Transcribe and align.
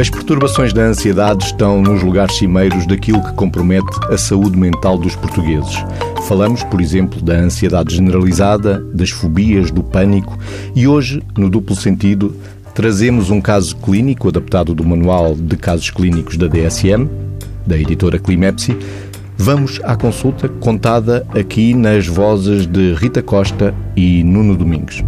As 0.00 0.08
perturbações 0.08 0.72
da 0.72 0.80
ansiedade 0.80 1.44
estão 1.44 1.82
nos 1.82 2.02
lugares 2.02 2.38
cimeiros 2.38 2.86
daquilo 2.86 3.22
que 3.22 3.34
compromete 3.34 3.90
a 4.08 4.16
saúde 4.16 4.56
mental 4.56 4.96
dos 4.96 5.14
portugueses. 5.14 5.74
Falamos, 6.26 6.64
por 6.64 6.80
exemplo, 6.80 7.20
da 7.20 7.34
ansiedade 7.34 7.96
generalizada, 7.96 8.82
das 8.94 9.10
fobias, 9.10 9.70
do 9.70 9.82
pânico 9.82 10.38
e 10.74 10.88
hoje, 10.88 11.22
no 11.36 11.50
duplo 11.50 11.76
sentido, 11.76 12.34
trazemos 12.74 13.28
um 13.28 13.42
caso 13.42 13.76
clínico 13.76 14.28
adaptado 14.28 14.74
do 14.74 14.82
Manual 14.82 15.34
de 15.34 15.58
Casos 15.58 15.90
Clínicos 15.90 16.38
da 16.38 16.46
DSM, 16.46 17.06
da 17.66 17.76
editora 17.76 18.18
Climepsi. 18.18 18.74
Vamos 19.36 19.82
à 19.84 19.96
consulta 19.96 20.48
contada 20.48 21.26
aqui 21.38 21.74
nas 21.74 22.06
vozes 22.06 22.66
de 22.66 22.94
Rita 22.94 23.20
Costa 23.20 23.74
e 23.94 24.24
Nuno 24.24 24.56
Domingos. 24.56 25.04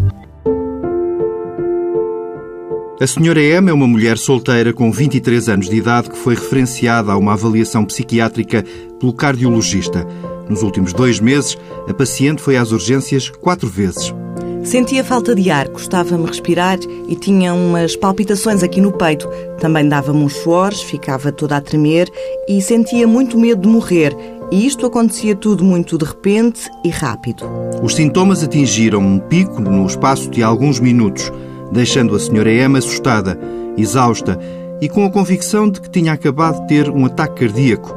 A 3.02 3.06
senhora 3.08 3.42
M 3.42 3.68
é 3.68 3.72
uma 3.72 3.88
mulher 3.88 4.16
solteira 4.16 4.72
com 4.72 4.92
23 4.92 5.48
anos 5.48 5.68
de 5.68 5.74
idade 5.74 6.08
que 6.08 6.16
foi 6.16 6.36
referenciada 6.36 7.10
a 7.10 7.16
uma 7.16 7.32
avaliação 7.32 7.84
psiquiátrica 7.84 8.64
pelo 9.00 9.12
cardiologista. 9.12 10.06
Nos 10.48 10.62
últimos 10.62 10.92
dois 10.92 11.18
meses, 11.18 11.58
a 11.88 11.92
paciente 11.92 12.40
foi 12.40 12.56
às 12.56 12.70
urgências 12.70 13.28
quatro 13.28 13.68
vezes. 13.68 14.14
Sentia 14.62 15.02
falta 15.02 15.34
de 15.34 15.50
ar, 15.50 15.66
custava-me 15.70 16.24
respirar 16.24 16.78
e 17.08 17.16
tinha 17.16 17.52
umas 17.52 17.96
palpitações 17.96 18.62
aqui 18.62 18.80
no 18.80 18.92
peito. 18.92 19.28
Também 19.58 19.88
dava-me 19.88 20.22
uns 20.22 20.34
suores, 20.34 20.80
ficava 20.80 21.32
toda 21.32 21.56
a 21.56 21.60
tremer 21.60 22.08
e 22.48 22.62
sentia 22.62 23.08
muito 23.08 23.36
medo 23.36 23.62
de 23.62 23.68
morrer. 23.68 24.16
E 24.52 24.64
isto 24.64 24.86
acontecia 24.86 25.34
tudo 25.34 25.64
muito 25.64 25.98
de 25.98 26.04
repente 26.04 26.70
e 26.84 26.88
rápido. 26.88 27.44
Os 27.82 27.96
sintomas 27.96 28.44
atingiram 28.44 29.00
um 29.00 29.18
pico 29.18 29.60
no 29.60 29.84
espaço 29.86 30.30
de 30.30 30.40
alguns 30.40 30.78
minutos 30.78 31.32
deixando 31.72 32.14
a 32.14 32.20
senhora 32.20 32.52
Emma 32.52 32.78
assustada, 32.78 33.38
exausta 33.76 34.38
e 34.80 34.88
com 34.88 35.04
a 35.04 35.10
convicção 35.10 35.70
de 35.70 35.80
que 35.80 35.90
tinha 35.90 36.12
acabado 36.12 36.60
de 36.60 36.68
ter 36.68 36.90
um 36.90 37.06
ataque 37.06 37.46
cardíaco. 37.46 37.94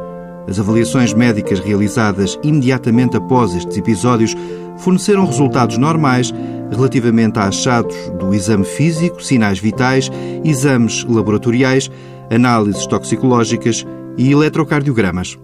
As 0.47 0.59
avaliações 0.59 1.13
médicas 1.13 1.59
realizadas 1.59 2.39
imediatamente 2.43 3.17
após 3.17 3.55
estes 3.55 3.77
episódios 3.77 4.35
forneceram 4.77 5.25
resultados 5.25 5.77
normais 5.77 6.33
relativamente 6.71 7.39
a 7.39 7.47
achados 7.47 7.95
do 8.19 8.33
exame 8.33 8.65
físico, 8.65 9.23
sinais 9.23 9.59
vitais, 9.59 10.11
exames 10.43 11.03
laboratoriais, 11.03 11.89
análises 12.29 12.85
toxicológicas 12.85 13.85
e 14.17 14.31
eletrocardiogramas. 14.31 15.37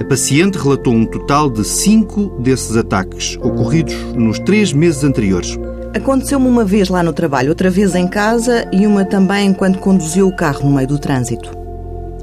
A 0.00 0.04
paciente 0.04 0.58
relatou 0.58 0.94
um 0.94 1.06
total 1.06 1.50
de 1.50 1.64
cinco 1.64 2.30
desses 2.40 2.76
ataques, 2.76 3.36
ocorridos 3.36 3.94
nos 4.14 4.38
três 4.40 4.72
meses 4.72 5.04
anteriores. 5.04 5.58
Aconteceu-me 5.94 6.46
uma 6.46 6.64
vez 6.64 6.88
lá 6.88 7.02
no 7.02 7.12
trabalho, 7.12 7.48
outra 7.48 7.68
vez 7.68 7.96
em 7.96 8.06
casa 8.06 8.64
e 8.72 8.86
uma 8.86 9.04
também 9.04 9.48
enquanto 9.48 9.80
conduziu 9.80 10.28
o 10.28 10.36
carro 10.36 10.68
no 10.68 10.76
meio 10.76 10.86
do 10.86 10.98
trânsito. 11.00 11.50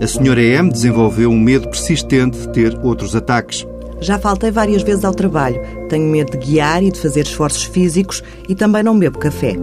A 0.02 0.08
senhora 0.08 0.42
M 0.42 0.72
desenvolveu 0.72 1.30
um 1.30 1.40
medo 1.40 1.68
persistente 1.68 2.38
de 2.38 2.50
ter 2.50 2.80
outros 2.82 3.14
ataques. 3.14 3.68
Já 4.00 4.18
faltei 4.18 4.52
várias 4.52 4.84
vezes 4.84 5.04
ao 5.04 5.14
trabalho. 5.14 5.60
Tenho 5.90 6.10
medo 6.10 6.32
de 6.32 6.38
guiar 6.38 6.82
e 6.82 6.92
de 6.92 7.00
fazer 7.00 7.22
esforços 7.22 7.64
físicos 7.64 8.23
e 8.48 8.56
também 8.56 8.84
não 8.84 8.98
bebo 8.98 9.20
café. 9.20 9.58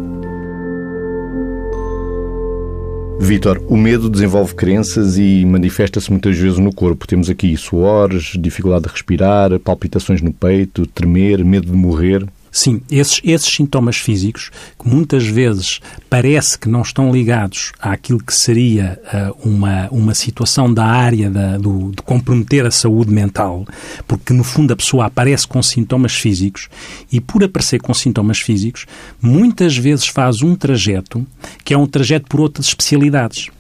Vítor, 3.19 3.62
o 3.69 3.77
medo 3.77 4.10
desenvolve 4.10 4.55
crenças 4.55 5.16
e 5.16 5.47
manifesta-se 5.47 6.10
muitas 6.10 6.36
vezes 6.36 6.58
no 6.58 6.75
corpo. 6.75 7.06
Temos 7.06 7.30
aqui 7.30 7.56
suores, 7.56 8.32
dificuldade 8.38 8.84
de 8.84 8.91
respirar, 8.91 9.58
palpitações 9.60 10.20
no 10.20 10.32
peito, 10.32 10.86
tremer, 10.88 11.42
medo 11.42 11.69
de 11.69 11.77
morrer. 11.77 12.27
Sim, 12.55 12.83
esses, 12.88 13.20
esses 13.24 13.52
sintomas 13.52 13.97
físicos, 13.97 14.52
que 14.78 14.88
muitas 14.88 15.27
vezes 15.27 15.80
parece 16.08 16.56
que 16.56 16.69
não 16.69 16.83
estão 16.83 17.10
ligados 17.10 17.72
àquilo 17.80 18.22
que 18.22 18.33
seria 18.33 18.97
uh, 19.12 19.48
uma, 19.48 19.88
uma 19.91 20.15
situação 20.15 20.72
da 20.72 20.84
área 20.84 21.28
da, 21.28 21.59
do, 21.59 21.91
de 21.91 22.00
comprometer 22.03 22.65
a 22.65 22.70
saúde 22.70 23.10
mental, 23.10 23.66
porque 24.06 24.32
no 24.32 24.44
fundo 24.44 24.72
a 24.72 24.76
pessoa 24.76 25.06
aparece 25.06 25.48
com 25.48 25.60
sintomas 25.65 26.15
físicos 26.15 26.69
e 27.10 27.20
por 27.20 27.42
aparecer 27.42 27.81
com 27.81 27.92
sintomas 27.92 28.38
físicos, 28.38 28.86
muitas 29.21 29.76
vezes 29.76 30.06
faz 30.06 30.41
um 30.41 30.54
trajeto 30.54 31.26
que 31.65 31.75
é 31.75 31.76
um 31.76 31.88
trajeto 31.88 32.28
por 32.28 32.41
outras 32.41 32.69
especialidades. 32.69 33.50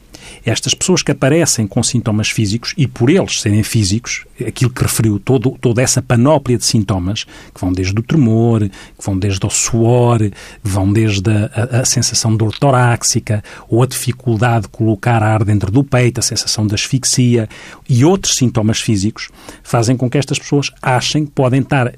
Estas 0.44 0.74
pessoas 0.74 1.02
que 1.02 1.12
aparecem 1.12 1.66
com 1.66 1.82
sintomas 1.82 2.30
físicos, 2.30 2.74
e 2.76 2.86
por 2.86 3.10
eles 3.10 3.40
serem 3.40 3.62
físicos, 3.62 4.24
aquilo 4.46 4.70
que 4.70 4.82
referiu, 4.82 5.18
todo, 5.18 5.52
toda 5.60 5.82
essa 5.82 6.02
panóplia 6.02 6.58
de 6.58 6.64
sintomas, 6.64 7.24
que 7.24 7.60
vão 7.60 7.72
desde 7.72 7.98
o 7.98 8.02
tremor, 8.02 8.68
que 8.68 9.04
vão 9.04 9.18
desde 9.18 9.44
o 9.46 9.50
suor, 9.50 10.20
vão 10.62 10.92
desde 10.92 11.30
a, 11.30 11.78
a, 11.78 11.80
a 11.80 11.84
sensação 11.84 12.32
de 12.32 12.38
dor 12.38 12.56
torácica, 12.58 13.42
ou 13.68 13.82
a 13.82 13.86
dificuldade 13.86 14.62
de 14.62 14.68
colocar 14.68 15.22
ar 15.22 15.44
dentro 15.44 15.70
do 15.70 15.82
peito, 15.82 16.20
a 16.20 16.22
sensação 16.22 16.66
de 16.66 16.74
asfixia, 16.74 17.48
e 17.88 18.04
outros 18.04 18.36
sintomas 18.36 18.80
físicos, 18.80 19.28
fazem 19.62 19.96
com 19.96 20.08
que 20.08 20.18
estas 20.18 20.38
pessoas 20.38 20.70
achem 20.82 21.24
que 21.24 21.32
podem 21.32 21.60
estar 21.60 21.92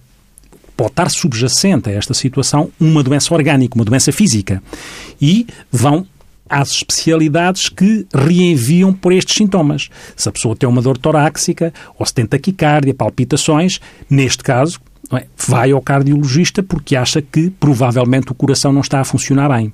pode 0.76 0.90
estar 0.90 1.10
subjacente 1.10 1.88
a 1.88 1.92
esta 1.92 2.12
situação 2.12 2.70
uma 2.78 3.02
doença 3.02 3.32
orgânica, 3.32 3.74
uma 3.74 3.84
doença 3.84 4.12
física. 4.12 4.62
E 5.20 5.46
vão 5.72 6.06
às 6.48 6.70
especialidades 6.70 7.68
que 7.68 8.06
reenviam 8.14 8.92
por 8.92 9.12
estes 9.12 9.36
sintomas. 9.36 9.88
Se 10.14 10.28
a 10.28 10.32
pessoa 10.32 10.56
tem 10.56 10.68
uma 10.68 10.82
dor 10.82 10.98
torácica 10.98 11.72
ou 11.98 12.06
se 12.06 12.14
tem 12.14 12.26
taquicardia, 12.26 12.94
palpitações, 12.94 13.80
neste 14.08 14.42
caso, 14.42 14.80
é? 15.12 15.26
vai 15.36 15.70
ao 15.70 15.80
cardiologista 15.80 16.62
porque 16.62 16.96
acha 16.96 17.22
que 17.22 17.50
provavelmente 17.50 18.32
o 18.32 18.34
coração 18.34 18.72
não 18.72 18.80
está 18.80 19.00
a 19.00 19.04
funcionar 19.04 19.48
bem. 19.48 19.72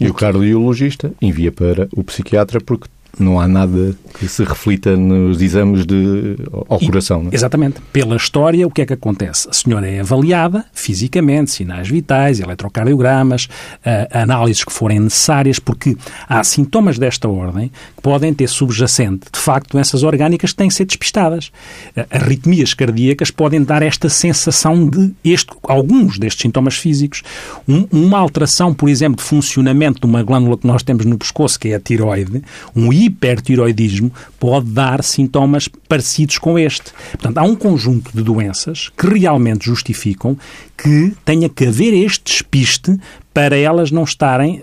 E 0.00 0.08
o 0.08 0.14
cardiologista 0.14 1.12
envia 1.22 1.52
para 1.52 1.88
o 1.92 2.02
psiquiatra 2.02 2.60
porque 2.60 2.88
não 3.18 3.40
há 3.40 3.48
nada 3.48 3.96
que 4.18 4.28
se 4.28 4.44
reflita 4.44 4.96
nos 4.96 5.40
exames 5.40 5.84
de, 5.84 6.36
ao 6.68 6.78
coração. 6.78 7.22
Não 7.24 7.30
é? 7.30 7.34
Exatamente. 7.34 7.80
Pela 7.92 8.16
história, 8.16 8.66
o 8.66 8.70
que 8.70 8.82
é 8.82 8.86
que 8.86 8.92
acontece? 8.92 9.48
A 9.48 9.52
senhora 9.52 9.88
é 9.88 10.00
avaliada 10.00 10.64
fisicamente, 10.72 11.50
sinais 11.50 11.88
vitais, 11.88 12.40
eletrocardiogramas, 12.40 13.44
uh, 13.44 14.08
análises 14.12 14.64
que 14.64 14.72
forem 14.72 15.00
necessárias, 15.00 15.58
porque 15.58 15.96
há 16.28 16.42
sintomas 16.44 16.98
desta 16.98 17.28
ordem 17.28 17.70
que 17.96 18.02
podem 18.02 18.32
ter 18.32 18.48
subjacente, 18.48 19.26
de 19.32 19.38
facto, 19.38 19.72
doenças 19.72 20.02
orgânicas 20.02 20.50
que 20.50 20.56
têm 20.56 20.68
que 20.68 20.74
ser 20.74 20.84
despistadas. 20.84 21.50
Uh, 21.96 22.06
arritmias 22.10 22.74
cardíacas 22.74 23.30
podem 23.30 23.62
dar 23.62 23.82
esta 23.82 24.08
sensação 24.08 24.88
de 24.88 25.12
este, 25.24 25.52
alguns 25.62 26.18
destes 26.18 26.42
sintomas 26.42 26.76
físicos. 26.76 27.22
Um, 27.68 27.86
uma 27.90 28.18
alteração, 28.18 28.72
por 28.72 28.88
exemplo, 28.88 29.16
de 29.16 29.22
funcionamento 29.22 30.00
de 30.00 30.06
uma 30.06 30.22
glândula 30.22 30.56
que 30.56 30.66
nós 30.66 30.82
temos 30.82 31.04
no 31.04 31.18
pescoço, 31.18 31.58
que 31.58 31.68
é 31.68 31.76
a 31.76 31.80
tiroide, 31.80 32.42
um 32.74 32.92
hipertiroidismo 33.04 34.12
pode 34.38 34.70
dar 34.70 35.02
sintomas 35.02 35.68
parecidos 35.88 36.38
com 36.38 36.58
este. 36.58 36.92
Portanto, 37.12 37.38
há 37.38 37.42
um 37.42 37.54
conjunto 37.54 38.10
de 38.14 38.22
doenças 38.22 38.90
que 38.96 39.06
realmente 39.06 39.66
justificam 39.66 40.36
que 40.76 41.12
tenha 41.24 41.48
que 41.48 41.66
haver 41.66 41.94
este 41.94 42.24
despiste 42.24 42.98
para 43.32 43.56
elas 43.56 43.90
não 43.90 44.04
estarem 44.04 44.62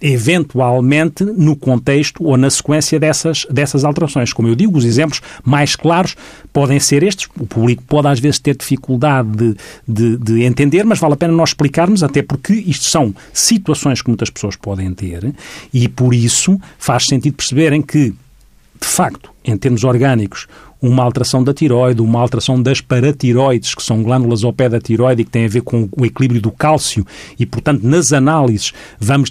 eventualmente 0.00 1.24
no 1.24 1.54
contexto 1.54 2.24
ou 2.24 2.36
na 2.36 2.48
sequência 2.48 2.98
dessas, 2.98 3.46
dessas 3.50 3.84
alterações. 3.84 4.32
Como 4.32 4.48
eu 4.48 4.54
digo, 4.54 4.76
os 4.76 4.84
exemplos 4.84 5.20
mais 5.44 5.76
claros 5.76 6.16
podem 6.52 6.80
ser 6.80 7.02
estes. 7.02 7.28
O 7.38 7.46
público 7.46 7.82
pode 7.86 8.08
às 8.08 8.18
vezes 8.18 8.38
ter 8.38 8.56
dificuldade 8.56 9.28
de, 9.30 9.56
de, 9.86 10.16
de, 10.16 10.42
entender, 10.42 10.84
mas 10.84 10.98
vale 10.98 11.14
a 11.14 11.16
pena 11.16 11.32
nós 11.32 11.50
explicarmos, 11.50 12.02
até 12.02 12.22
porque 12.22 12.52
isto 12.52 12.84
são 12.84 13.14
situações 13.32 14.00
que 14.02 14.08
muitas 14.08 14.30
pessoas 14.30 14.56
podem 14.56 14.92
ter 14.94 15.34
e 15.72 15.88
por 15.88 16.14
isso 16.14 16.58
faz 16.78 17.04
sentido 17.04 17.34
perceberem 17.34 17.82
que, 17.82 18.10
de 18.10 18.86
facto, 18.86 19.30
em 19.44 19.56
termos 19.56 19.84
orgânicos, 19.84 20.46
uma 20.80 21.02
alteração 21.02 21.42
da 21.44 21.52
tiroide, 21.52 22.00
uma 22.00 22.20
alteração 22.20 22.60
das 22.60 22.80
paratiroides, 22.80 23.74
que 23.74 23.82
são 23.82 24.02
glândulas 24.02 24.44
ao 24.44 24.52
pé 24.52 24.68
da 24.68 24.80
tiroide 24.80 25.22
e 25.22 25.24
que 25.24 25.30
têm 25.30 25.44
a 25.44 25.48
ver 25.48 25.62
com 25.62 25.88
o 25.96 26.06
equilíbrio 26.06 26.40
do 26.40 26.50
cálcio 26.50 27.06
e, 27.38 27.44
portanto, 27.44 27.82
nas 27.82 28.12
análises 28.12 28.72
vamos, 28.98 29.30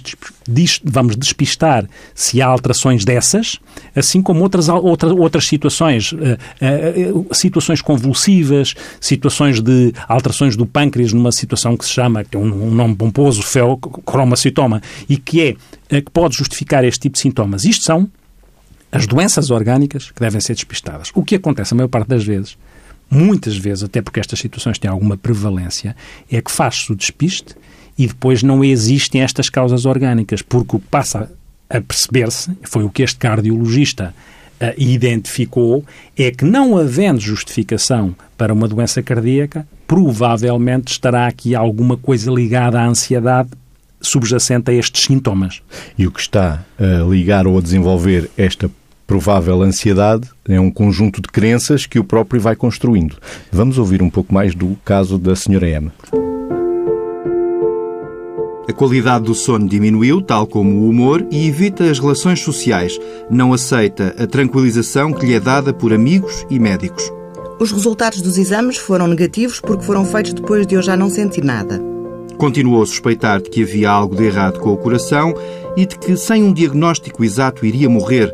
vamos 0.84 1.16
despistar 1.16 1.88
se 2.14 2.40
há 2.40 2.46
alterações 2.46 3.04
dessas, 3.04 3.58
assim 3.94 4.22
como 4.22 4.42
outras, 4.42 4.68
outras, 4.68 5.12
outras 5.12 5.46
situações, 5.46 6.12
uh, 6.12 6.16
uh, 6.16 7.34
situações 7.34 7.82
convulsivas, 7.82 8.74
situações 9.00 9.60
de 9.60 9.92
alterações 10.08 10.56
do 10.56 10.66
pâncreas 10.66 11.12
numa 11.12 11.32
situação 11.32 11.76
que 11.76 11.84
se 11.84 11.92
chama, 11.92 12.24
que 12.24 12.36
é 12.36 12.40
um, 12.40 12.68
um 12.68 12.70
nome 12.70 12.94
pomposo, 12.94 13.42
feocromacitoma, 13.42 14.80
e 15.08 15.16
que 15.16 15.56
é 15.90 16.00
que 16.00 16.10
pode 16.12 16.36
justificar 16.36 16.84
este 16.84 17.00
tipo 17.00 17.14
de 17.14 17.20
sintomas. 17.20 17.64
Isto 17.64 17.84
são 17.84 18.08
as 18.92 19.06
doenças 19.06 19.50
orgânicas 19.50 20.10
que 20.10 20.20
devem 20.20 20.40
ser 20.40 20.54
despistadas. 20.54 21.10
O 21.14 21.22
que 21.22 21.36
acontece 21.36 21.74
a 21.74 21.76
maior 21.76 21.88
parte 21.88 22.08
das 22.08 22.24
vezes, 22.24 22.56
muitas 23.10 23.56
vezes, 23.56 23.84
até 23.84 24.02
porque 24.02 24.20
estas 24.20 24.38
situações 24.38 24.78
têm 24.78 24.90
alguma 24.90 25.16
prevalência, 25.16 25.96
é 26.30 26.40
que 26.40 26.50
faz-se 26.50 26.92
o 26.92 26.96
despiste 26.96 27.54
e 27.96 28.06
depois 28.06 28.42
não 28.42 28.64
existem 28.64 29.22
estas 29.22 29.48
causas 29.50 29.84
orgânicas, 29.84 30.42
porque 30.42 30.76
o 30.76 30.78
que 30.78 30.86
passa 30.88 31.30
a 31.68 31.80
perceber-se, 31.80 32.50
foi 32.64 32.82
o 32.82 32.90
que 32.90 33.02
este 33.02 33.16
cardiologista 33.16 34.12
uh, 34.60 34.74
identificou, 34.76 35.84
é 36.16 36.30
que 36.30 36.44
não 36.44 36.76
havendo 36.76 37.20
justificação 37.20 38.14
para 38.36 38.52
uma 38.52 38.66
doença 38.66 39.02
cardíaca, 39.02 39.66
provavelmente 39.86 40.92
estará 40.92 41.26
aqui 41.26 41.54
alguma 41.54 41.96
coisa 41.96 42.30
ligada 42.30 42.80
à 42.80 42.86
ansiedade 42.86 43.50
subjacente 44.00 44.70
a 44.70 44.74
estes 44.74 45.04
sintomas. 45.04 45.62
E 45.96 46.06
o 46.06 46.10
que 46.10 46.20
está 46.20 46.64
a 46.78 47.04
ligar 47.04 47.46
ou 47.46 47.58
a 47.58 47.60
desenvolver 47.60 48.30
esta 48.36 48.70
provável 49.10 49.60
ansiedade 49.62 50.28
é 50.48 50.60
um 50.60 50.70
conjunto 50.70 51.20
de 51.20 51.26
crenças 51.26 51.84
que 51.84 51.98
o 51.98 52.04
próprio 52.04 52.40
vai 52.40 52.54
construindo. 52.54 53.16
Vamos 53.50 53.76
ouvir 53.76 54.00
um 54.04 54.08
pouco 54.08 54.32
mais 54.32 54.54
do 54.54 54.78
caso 54.84 55.18
da 55.18 55.34
senhora 55.34 55.68
Emma. 55.68 55.92
A 58.68 58.72
qualidade 58.72 59.24
do 59.24 59.34
sono 59.34 59.68
diminuiu, 59.68 60.22
tal 60.22 60.46
como 60.46 60.70
o 60.76 60.88
humor, 60.88 61.26
e 61.28 61.48
evita 61.48 61.90
as 61.90 61.98
relações 61.98 62.38
sociais. 62.38 63.00
Não 63.28 63.52
aceita 63.52 64.14
a 64.16 64.28
tranquilização 64.28 65.12
que 65.12 65.26
lhe 65.26 65.34
é 65.34 65.40
dada 65.40 65.74
por 65.74 65.92
amigos 65.92 66.46
e 66.48 66.60
médicos. 66.60 67.10
Os 67.58 67.72
resultados 67.72 68.22
dos 68.22 68.38
exames 68.38 68.76
foram 68.76 69.08
negativos 69.08 69.58
porque 69.58 69.84
foram 69.84 70.04
feitos 70.04 70.34
depois 70.34 70.64
de 70.68 70.76
eu 70.76 70.82
já 70.82 70.96
não 70.96 71.10
sentir 71.10 71.42
nada. 71.42 71.82
Continuou 72.38 72.80
a 72.80 72.86
suspeitar 72.86 73.42
de 73.42 73.50
que 73.50 73.64
havia 73.64 73.90
algo 73.90 74.14
de 74.14 74.22
errado 74.22 74.60
com 74.60 74.72
o 74.72 74.76
coração 74.76 75.34
e 75.76 75.84
de 75.84 75.98
que, 75.98 76.16
sem 76.16 76.44
um 76.44 76.52
diagnóstico 76.52 77.24
exato, 77.24 77.66
iria 77.66 77.90
morrer. 77.90 78.32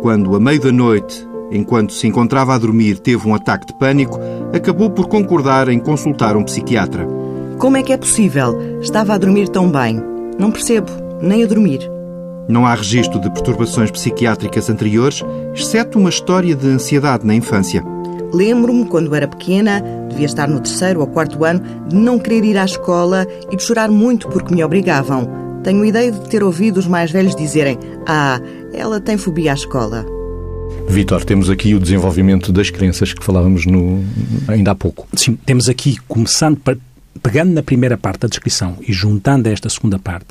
Quando, 0.00 0.36
à 0.36 0.40
meio 0.40 0.60
da 0.60 0.70
noite, 0.70 1.28
enquanto 1.50 1.92
se 1.92 2.06
encontrava 2.06 2.54
a 2.54 2.58
dormir, 2.58 2.98
teve 3.00 3.26
um 3.26 3.34
ataque 3.34 3.66
de 3.66 3.74
pânico, 3.74 4.18
acabou 4.54 4.90
por 4.90 5.08
concordar 5.08 5.68
em 5.68 5.80
consultar 5.80 6.36
um 6.36 6.44
psiquiatra. 6.44 7.06
Como 7.58 7.76
é 7.76 7.82
que 7.82 7.92
é 7.92 7.96
possível? 7.96 8.56
Estava 8.80 9.14
a 9.14 9.18
dormir 9.18 9.48
tão 9.48 9.68
bem. 9.68 10.00
Não 10.38 10.52
percebo, 10.52 10.88
nem 11.20 11.42
a 11.42 11.46
dormir. 11.46 11.80
Não 12.48 12.64
há 12.64 12.74
registro 12.74 13.20
de 13.20 13.28
perturbações 13.30 13.90
psiquiátricas 13.90 14.70
anteriores, 14.70 15.24
exceto 15.52 15.98
uma 15.98 16.10
história 16.10 16.54
de 16.54 16.68
ansiedade 16.68 17.26
na 17.26 17.34
infância. 17.34 17.82
Lembro-me, 18.32 18.84
quando 18.86 19.14
era 19.14 19.26
pequena, 19.26 19.82
devia 20.08 20.26
estar 20.26 20.46
no 20.46 20.60
terceiro 20.60 21.00
ou 21.00 21.08
quarto 21.08 21.44
ano, 21.44 21.60
de 21.88 21.96
não 21.96 22.20
querer 22.20 22.44
ir 22.44 22.56
à 22.56 22.64
escola 22.64 23.26
e 23.50 23.56
de 23.56 23.62
chorar 23.62 23.90
muito 23.90 24.28
porque 24.28 24.54
me 24.54 24.62
obrigavam. 24.62 25.28
Tenho 25.62 25.84
ideia 25.84 26.12
de 26.12 26.20
ter 26.28 26.42
ouvido 26.42 26.76
os 26.76 26.86
mais 26.86 27.10
velhos 27.10 27.34
dizerem: 27.34 27.78
Ah, 28.06 28.40
ela 28.72 29.00
tem 29.00 29.16
fobia 29.16 29.52
à 29.52 29.54
escola. 29.54 30.04
Vitor, 30.88 31.24
temos 31.24 31.50
aqui 31.50 31.74
o 31.74 31.80
desenvolvimento 31.80 32.52
das 32.52 32.70
crenças 32.70 33.12
que 33.12 33.24
falávamos 33.24 33.66
no, 33.66 34.04
ainda 34.46 34.70
há 34.70 34.74
pouco. 34.74 35.06
Sim, 35.14 35.36
temos 35.44 35.68
aqui, 35.68 35.96
começando 36.08 36.58
pegando 37.18 37.52
na 37.52 37.62
primeira 37.62 37.96
parte 37.96 38.20
da 38.20 38.28
descrição 38.28 38.78
e 38.86 38.92
juntando 38.92 39.48
a 39.48 39.52
esta 39.52 39.68
segunda 39.68 39.98
parte, 39.98 40.28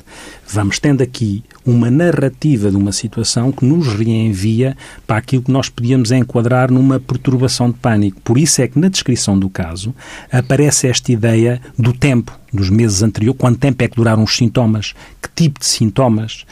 vamos 0.48 0.78
tendo 0.78 1.02
aqui 1.02 1.44
uma 1.64 1.90
narrativa 1.90 2.70
de 2.70 2.76
uma 2.76 2.92
situação 2.92 3.52
que 3.52 3.64
nos 3.64 3.86
reenvia 3.88 4.76
para 5.06 5.18
aquilo 5.18 5.42
que 5.42 5.50
nós 5.50 5.68
podíamos 5.68 6.10
enquadrar 6.10 6.70
numa 6.70 6.98
perturbação 6.98 7.70
de 7.70 7.76
pânico. 7.76 8.20
Por 8.22 8.38
isso 8.38 8.62
é 8.62 8.68
que 8.68 8.78
na 8.78 8.88
descrição 8.88 9.38
do 9.38 9.50
caso 9.50 9.94
aparece 10.32 10.88
esta 10.88 11.12
ideia 11.12 11.60
do 11.78 11.92
tempo, 11.92 12.32
dos 12.52 12.70
meses 12.70 13.02
anteriores, 13.02 13.38
quanto 13.38 13.58
tempo 13.58 13.84
é 13.84 13.88
que 13.88 13.96
duraram 13.96 14.22
os 14.22 14.36
sintomas, 14.36 14.94
que 15.22 15.28
tipo 15.34 15.60
de 15.60 15.66
sintomas. 15.66 16.44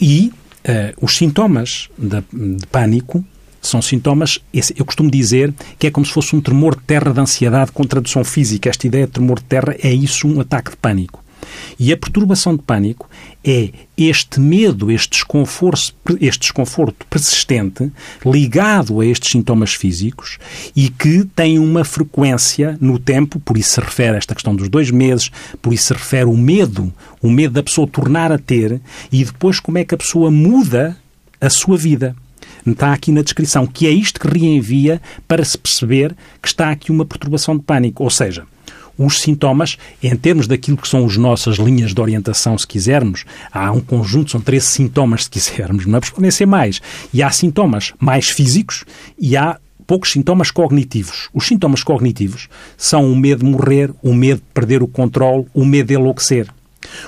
E 0.00 0.32
uh, 0.68 1.04
os 1.04 1.16
sintomas 1.16 1.88
de, 1.96 2.22
de 2.32 2.66
pânico 2.66 3.24
são 3.66 3.80
sintomas, 3.80 4.38
eu 4.76 4.84
costumo 4.84 5.10
dizer 5.10 5.52
que 5.78 5.86
é 5.86 5.90
como 5.90 6.04
se 6.04 6.12
fosse 6.12 6.36
um 6.36 6.40
tremor 6.40 6.76
de 6.76 6.82
terra 6.82 7.12
de 7.12 7.18
ansiedade 7.20 7.72
com 7.72 7.82
tradução 7.84 8.22
física. 8.22 8.68
Esta 8.68 8.86
ideia 8.86 9.06
de 9.06 9.12
tremor 9.12 9.38
de 9.38 9.46
terra 9.46 9.74
é 9.82 9.90
isso, 9.90 10.28
um 10.28 10.38
ataque 10.40 10.72
de 10.72 10.76
pânico. 10.76 11.23
E 11.78 11.92
a 11.92 11.96
perturbação 11.96 12.56
de 12.56 12.62
pânico 12.62 13.08
é 13.44 13.70
este 13.96 14.40
medo, 14.40 14.90
este 14.90 15.10
desconforto, 15.10 16.18
este 16.20 16.40
desconforto 16.40 17.06
persistente 17.08 17.90
ligado 18.24 19.00
a 19.00 19.06
estes 19.06 19.30
sintomas 19.30 19.74
físicos 19.74 20.38
e 20.74 20.88
que 20.88 21.24
tem 21.36 21.58
uma 21.58 21.84
frequência 21.84 22.76
no 22.80 22.98
tempo, 22.98 23.38
por 23.40 23.56
isso 23.56 23.72
se 23.72 23.80
refere 23.80 24.14
a 24.14 24.18
esta 24.18 24.34
questão 24.34 24.54
dos 24.54 24.68
dois 24.68 24.90
meses, 24.90 25.30
por 25.60 25.72
isso 25.72 25.88
se 25.88 25.92
refere 25.94 26.26
o 26.26 26.36
medo, 26.36 26.92
o 27.22 27.30
medo 27.30 27.54
da 27.54 27.62
pessoa 27.62 27.86
tornar 27.86 28.32
a 28.32 28.38
ter 28.38 28.80
e 29.12 29.24
depois 29.24 29.60
como 29.60 29.78
é 29.78 29.84
que 29.84 29.94
a 29.94 29.98
pessoa 29.98 30.30
muda 30.30 30.96
a 31.40 31.50
sua 31.50 31.76
vida 31.76 32.16
está 32.66 32.92
aqui 32.92 33.12
na 33.12 33.22
descrição, 33.22 33.66
que 33.66 33.86
é 33.86 33.90
isto 33.90 34.18
que 34.18 34.26
reenvia 34.28 35.00
para 35.28 35.44
se 35.44 35.58
perceber 35.58 36.16
que 36.40 36.48
está 36.48 36.70
aqui 36.70 36.90
uma 36.90 37.04
perturbação 37.04 37.56
de 37.56 37.62
pânico. 37.62 38.02
Ou 38.02 38.10
seja, 38.10 38.46
os 38.98 39.20
sintomas, 39.20 39.76
em 40.02 40.14
termos 40.16 40.46
daquilo 40.46 40.76
que 40.76 40.88
são 40.88 41.04
as 41.04 41.16
nossas 41.16 41.56
linhas 41.56 41.92
de 41.92 42.00
orientação, 42.00 42.56
se 42.56 42.66
quisermos, 42.66 43.24
há 43.52 43.70
um 43.72 43.80
conjunto, 43.80 44.30
são 44.30 44.40
três 44.40 44.64
sintomas, 44.64 45.24
se 45.24 45.30
quisermos, 45.30 45.86
não 45.86 45.98
é? 45.98 46.00
Podem 46.00 46.30
ser 46.30 46.46
mais. 46.46 46.80
E 47.12 47.22
há 47.22 47.30
sintomas 47.30 47.92
mais 47.98 48.28
físicos 48.28 48.84
e 49.18 49.36
há 49.36 49.58
poucos 49.86 50.12
sintomas 50.12 50.50
cognitivos. 50.50 51.28
Os 51.32 51.46
sintomas 51.46 51.82
cognitivos 51.82 52.48
são 52.76 53.10
o 53.10 53.16
medo 53.16 53.44
de 53.44 53.50
morrer, 53.50 53.92
o 54.02 54.14
medo 54.14 54.38
de 54.38 54.46
perder 54.52 54.82
o 54.82 54.88
controle, 54.88 55.46
o 55.52 55.64
medo 55.64 55.88
de 55.88 55.94
enlouquecer. 55.94 56.48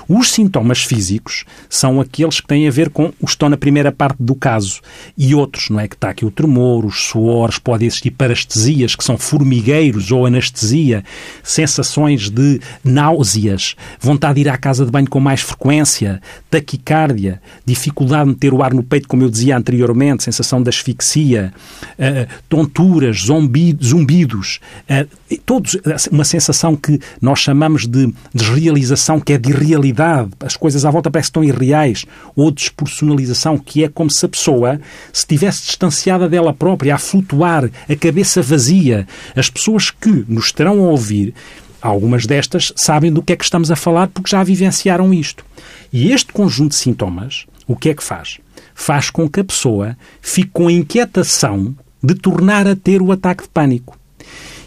Os 0.07 0.31
sintomas 0.31 0.83
físicos 0.83 1.45
são 1.69 2.01
aqueles 2.01 2.39
que 2.39 2.47
têm 2.47 2.67
a 2.67 2.71
ver 2.71 2.89
com 2.89 3.13
o 3.21 3.25
estão 3.25 3.49
na 3.49 3.57
primeira 3.57 3.91
parte 3.91 4.17
do 4.19 4.35
caso 4.35 4.81
e 5.17 5.33
outros, 5.35 5.69
não 5.69 5.79
é? 5.79 5.87
Que 5.87 5.95
está 5.95 6.09
aqui 6.09 6.25
o 6.25 6.31
tremor, 6.31 6.85
os 6.85 7.03
suores, 7.03 7.59
pode 7.59 7.85
existir 7.85 8.11
parestesias, 8.11 8.95
que 8.95 9.03
são 9.03 9.17
formigueiros 9.17 10.11
ou 10.11 10.25
anestesia, 10.25 11.03
sensações 11.43 12.29
de 12.29 12.59
náuseas, 12.83 13.75
vontade 13.99 14.35
de 14.35 14.41
ir 14.41 14.49
à 14.49 14.57
casa 14.57 14.85
de 14.85 14.91
banho 14.91 15.09
com 15.09 15.19
mais 15.19 15.41
frequência, 15.41 16.21
taquicardia, 16.49 17.41
dificuldade 17.65 18.25
de 18.25 18.29
meter 18.31 18.53
o 18.53 18.63
ar 18.63 18.73
no 18.73 18.83
peito, 18.83 19.07
como 19.07 19.23
eu 19.23 19.29
dizia 19.29 19.57
anteriormente, 19.57 20.23
sensação 20.23 20.61
de 20.61 20.69
asfixia, 20.69 21.53
uh, 21.93 22.33
tonturas, 22.49 23.21
zumbidos, 23.21 24.59
uh, 24.89 25.37
todos, 25.45 25.77
uma 26.11 26.23
sensação 26.23 26.75
que 26.75 26.99
nós 27.21 27.39
chamamos 27.39 27.85
de 27.85 28.13
desrealização, 28.33 29.19
que 29.19 29.33
é 29.33 29.37
de 29.37 29.51
irrealidade, 29.77 30.31
as 30.39 30.55
coisas 30.55 30.85
à 30.85 30.91
volta 30.91 31.11
parecem 31.11 31.31
tão 31.31 31.43
irreais, 31.43 32.05
ou 32.35 32.51
despersonalização, 32.51 33.57
que 33.57 33.83
é 33.83 33.89
como 33.89 34.09
se 34.09 34.25
a 34.25 34.29
pessoa 34.29 34.79
se 35.13 35.21
estivesse 35.21 35.65
distanciada 35.65 36.27
dela 36.27 36.53
própria, 36.53 36.95
a 36.95 36.97
flutuar, 36.97 37.69
a 37.87 37.95
cabeça 37.95 38.41
vazia. 38.41 39.07
As 39.35 39.49
pessoas 39.49 39.91
que 39.91 40.25
nos 40.27 40.45
estarão 40.45 40.83
a 40.83 40.89
ouvir, 40.89 41.33
algumas 41.81 42.25
destas 42.25 42.73
sabem 42.75 43.11
do 43.11 43.21
que 43.21 43.33
é 43.33 43.35
que 43.35 43.43
estamos 43.43 43.71
a 43.71 43.75
falar 43.75 44.07
porque 44.07 44.29
já 44.29 44.43
vivenciaram 44.43 45.13
isto. 45.13 45.45
E 45.91 46.11
este 46.11 46.33
conjunto 46.33 46.71
de 46.71 46.77
sintomas, 46.77 47.45
o 47.67 47.75
que 47.75 47.89
é 47.89 47.93
que 47.93 48.03
faz? 48.03 48.39
Faz 48.73 49.09
com 49.09 49.29
que 49.29 49.39
a 49.39 49.43
pessoa 49.43 49.97
fique 50.21 50.51
com 50.51 50.67
a 50.67 50.71
inquietação 50.71 51.75
de 52.03 52.15
tornar 52.15 52.67
a 52.67 52.75
ter 52.75 53.01
o 53.01 53.11
ataque 53.11 53.43
de 53.43 53.49
pânico. 53.49 53.97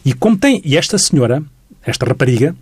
E 0.04 0.12
como 0.12 0.36
tem, 0.36 0.62
e 0.64 0.76
esta 0.76 0.98
senhora, 0.98 1.42
esta 1.84 2.06
rapariga, 2.06 2.54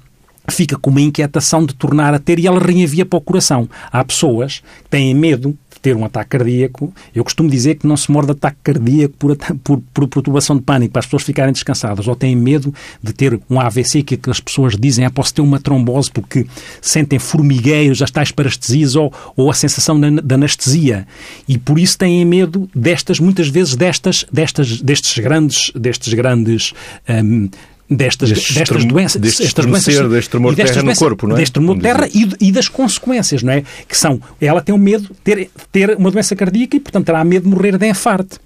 fica 0.53 0.77
com 0.77 0.91
uma 0.91 1.01
inquietação 1.01 1.65
de 1.65 1.75
tornar 1.75 2.15
a 2.15 2.19
ter 2.19 2.39
e 2.39 2.47
ela 2.47 2.61
reenvia 2.61 3.05
para 3.05 3.17
o 3.17 3.21
coração. 3.21 3.69
Há 3.91 4.05
pessoas 4.05 4.63
que 4.85 4.91
têm 4.91 5.15
medo 5.15 5.57
de 5.73 5.81
ter 5.81 5.97
um 5.97 6.05
ataque 6.05 6.31
cardíaco. 6.31 6.93
Eu 7.15 7.23
costumo 7.23 7.49
dizer 7.49 7.77
que 7.77 7.87
não 7.87 7.97
se 7.97 8.11
morde 8.11 8.33
ataque 8.33 8.59
cardíaco 8.63 9.15
por, 9.19 9.37
por, 9.63 9.81
por 9.95 10.09
perturbação 10.09 10.57
de 10.57 10.63
pânico, 10.63 10.93
para 10.93 11.01
as 11.01 11.07
pessoas 11.07 11.23
ficarem 11.23 11.53
descansadas. 11.53 12.09
Ou 12.09 12.17
têm 12.17 12.35
medo 12.35 12.75
de 13.03 13.13
ter 13.13 13.41
um 13.49 13.61
AVC, 13.61 14.03
que 14.03 14.19
as 14.29 14.41
pessoas 14.41 14.77
dizem, 14.77 15.05
é, 15.05 15.11
posso 15.11 15.33
ter 15.33 15.41
uma 15.41 15.61
trombose 15.61 16.11
porque 16.11 16.47
sentem 16.81 17.19
formigueiros, 17.19 18.03
as 18.03 18.11
tais 18.11 18.33
parestesias 18.33 18.97
ou, 18.97 19.13
ou 19.37 19.51
a 19.51 19.55
sensação 19.55 19.99
de 20.01 20.35
anestesia. 20.35 21.07
E 21.47 21.57
por 21.57 21.79
isso 21.79 21.97
têm 21.97 22.25
medo 22.25 22.69
destas, 22.75 23.21
muitas 23.21 23.49
vezes, 23.49 23.77
destas, 23.77 24.27
destas, 24.33 24.81
destes 24.81 25.19
grandes, 25.19 25.71
destes 25.75 26.13
grandes 26.15 26.73
um, 27.09 27.49
destas, 27.91 28.31
destas 28.31 28.85
doenças, 28.85 29.21
deste 29.21 29.45
estas 29.45 29.65
doenças, 29.65 30.11
deste 30.11 30.31
tremor 30.31 30.55
de 30.55 30.63
terra 30.63 30.83
no 30.83 30.95
corpo, 30.95 31.27
não 31.27 31.37
é? 31.37 31.39
Deste 31.39 31.53
tremor 31.55 31.77
de 31.77 31.83
terra 31.83 32.09
e, 32.13 32.29
e, 32.41 32.53
das 32.53 32.69
consequências, 32.69 33.43
não 33.43 33.53
é? 33.53 33.65
Que 33.89 33.97
são, 33.97 34.21
ela 34.41 34.61
tem 34.61 34.75
o 34.75 34.79
medo 34.79 35.05
de 35.05 35.15
ter, 35.25 35.51
ter 35.73 35.97
uma 35.97 36.11
doença 36.11 36.37
cardíaca 36.37 36.77
e, 36.77 36.81
portanto, 36.81 37.07
terá 37.07 37.25
medo 37.25 37.45
de 37.45 37.49
morrer 37.49 37.79
de 37.79 37.89
infarto. 37.89 38.39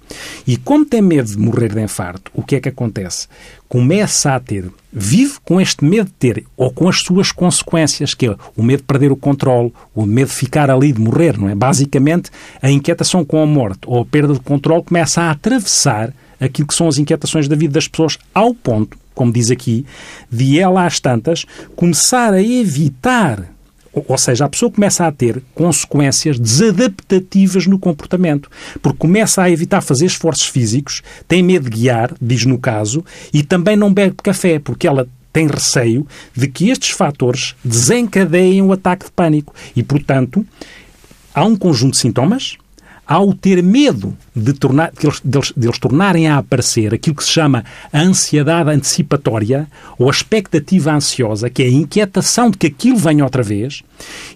E 0.47 0.55
como 0.55 0.85
tem 0.85 1.01
medo 1.01 1.29
de 1.29 1.37
morrer 1.37 1.73
de 1.73 1.81
infarto, 1.81 2.31
o 2.33 2.41
que 2.41 2.55
é 2.55 2.61
que 2.61 2.69
acontece? 2.69 3.27
Começa 3.67 4.33
a 4.33 4.39
ter, 4.39 4.69
vive 4.91 5.33
com 5.43 5.59
este 5.59 5.83
medo 5.83 6.05
de 6.05 6.13
ter, 6.13 6.45
ou 6.55 6.71
com 6.71 6.87
as 6.87 6.99
suas 6.99 7.31
consequências, 7.31 8.13
que 8.13 8.27
é 8.27 8.35
o 8.55 8.63
medo 8.63 8.79
de 8.79 8.85
perder 8.85 9.11
o 9.11 9.15
controle, 9.15 9.73
o 9.93 10.05
medo 10.05 10.29
de 10.29 10.35
ficar 10.35 10.69
ali, 10.69 10.93
de 10.93 11.01
morrer, 11.01 11.37
não 11.37 11.49
é? 11.49 11.55
Basicamente, 11.55 12.29
a 12.61 12.69
inquietação 12.69 13.25
com 13.25 13.41
a 13.41 13.45
morte 13.45 13.79
ou 13.87 14.01
a 14.01 14.05
perda 14.05 14.33
de 14.33 14.39
controle 14.39 14.83
começa 14.83 15.23
a 15.23 15.31
atravessar 15.31 16.13
aquilo 16.39 16.67
que 16.67 16.75
são 16.75 16.87
as 16.87 16.97
inquietações 16.97 17.47
da 17.47 17.55
vida 17.55 17.73
das 17.73 17.87
pessoas, 17.87 18.17
ao 18.33 18.53
ponto 18.53 19.02
como 19.13 19.31
diz 19.31 19.51
aqui, 19.51 19.85
de 20.31 20.59
ela 20.59 20.85
às 20.85 20.99
tantas 20.99 21.45
começar 21.75 22.33
a 22.33 22.41
evitar 22.41 23.53
ou 23.93 24.17
seja, 24.17 24.45
a 24.45 24.49
pessoa 24.49 24.71
começa 24.71 25.05
a 25.05 25.11
ter 25.11 25.43
consequências 25.53 26.39
desadaptativas 26.39 27.67
no 27.67 27.77
comportamento, 27.77 28.49
porque 28.81 28.97
começa 28.97 29.43
a 29.43 29.51
evitar 29.51 29.81
fazer 29.81 30.07
esforços 30.07 30.47
físicos, 30.47 31.03
tem 31.27 31.43
medo 31.43 31.69
de 31.69 31.77
guiar, 31.77 32.11
diz 32.19 32.43
no 32.43 32.57
caso, 32.57 33.05
e 33.31 33.43
também 33.43 33.75
não 33.75 33.93
bebe 33.93 34.15
café, 34.23 34.57
porque 34.57 34.87
ela 34.87 35.07
tem 35.31 35.47
receio 35.47 36.07
de 36.35 36.47
que 36.47 36.69
estes 36.69 36.89
fatores 36.89 37.55
desencadeiem 37.63 38.61
o 38.61 38.71
ataque 38.71 39.05
de 39.05 39.11
pânico. 39.11 39.53
E, 39.75 39.83
portanto, 39.83 40.45
há 41.33 41.43
um 41.43 41.55
conjunto 41.55 41.93
de 41.93 41.99
sintomas, 41.99 42.57
ao 43.05 43.33
ter 43.33 43.61
medo 43.61 44.15
de, 44.35 44.53
tornar, 44.53 44.91
de, 44.91 45.05
eles, 45.05 45.21
de, 45.23 45.37
eles, 45.37 45.53
de 45.55 45.67
eles 45.67 45.77
tornarem 45.77 46.27
a 46.27 46.37
aparecer 46.37 46.93
aquilo 46.93 47.15
que 47.15 47.23
se 47.23 47.31
chama 47.31 47.63
a 47.91 47.99
ansiedade 47.99 48.69
antecipatória 48.69 49.67
ou 49.99 50.07
a 50.07 50.11
expectativa 50.11 50.93
ansiosa, 50.93 51.49
que 51.49 51.63
é 51.63 51.65
a 51.65 51.71
inquietação 51.71 52.49
de 52.49 52.57
que 52.57 52.67
aquilo 52.67 52.97
venha 52.97 53.23
outra 53.23 53.43
vez, 53.43 53.83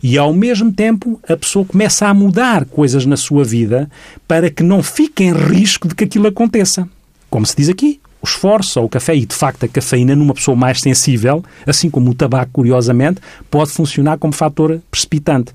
e 0.04 0.18
ao 0.18 0.34
mesmo 0.34 0.72
tempo 0.72 1.20
a 1.28 1.38
pessoa 1.38 1.66
começa 1.66 2.08
a 2.08 2.14
mudar 2.14 2.66
coisas 2.66 3.06
na 3.06 3.18
sua 3.18 3.44
vida 3.44 3.90
para 4.28 4.50
que 4.50 4.64
não 4.64 4.84
fique 4.84 5.24
em 5.24 5.34
risco 5.34 5.88
de 5.88 5.96
que 5.96 6.04
aquilo 6.04 6.28
aconteça. 6.28 6.88
Como 7.30 7.46
se 7.46 7.56
diz 7.56 7.70
aqui, 7.70 8.00
o 8.22 8.28
esforço 8.28 8.80
ou 8.80 8.86
o 8.86 8.90
café, 8.90 9.16
e 9.16 9.26
de 9.26 9.36
facto 9.36 9.64
a 9.64 9.68
cafeína 9.68 10.16
numa 10.16 10.34
pessoa 10.34 10.56
mais 10.56 10.80
sensível, 10.80 11.44
assim 11.66 11.90
como 11.90 12.12
o 12.12 12.14
tabaco, 12.14 12.52
curiosamente, 12.54 13.22
pode 13.50 13.72
funcionar 13.72 14.18
como 14.18 14.34
fator 14.34 14.82
precipitante. 14.90 15.54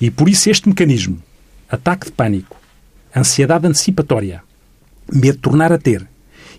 E 0.00 0.10
por 0.10 0.28
isso 0.28 0.50
este 0.50 0.68
mecanismo, 0.68 1.18
ataque 1.68 2.06
de 2.06 2.12
pânico, 2.12 2.56
ansiedade 3.14 3.66
antecipatória, 3.66 4.42
medo 5.12 5.36
de 5.36 5.42
tornar 5.42 5.72
a 5.72 5.78
ter, 5.78 6.06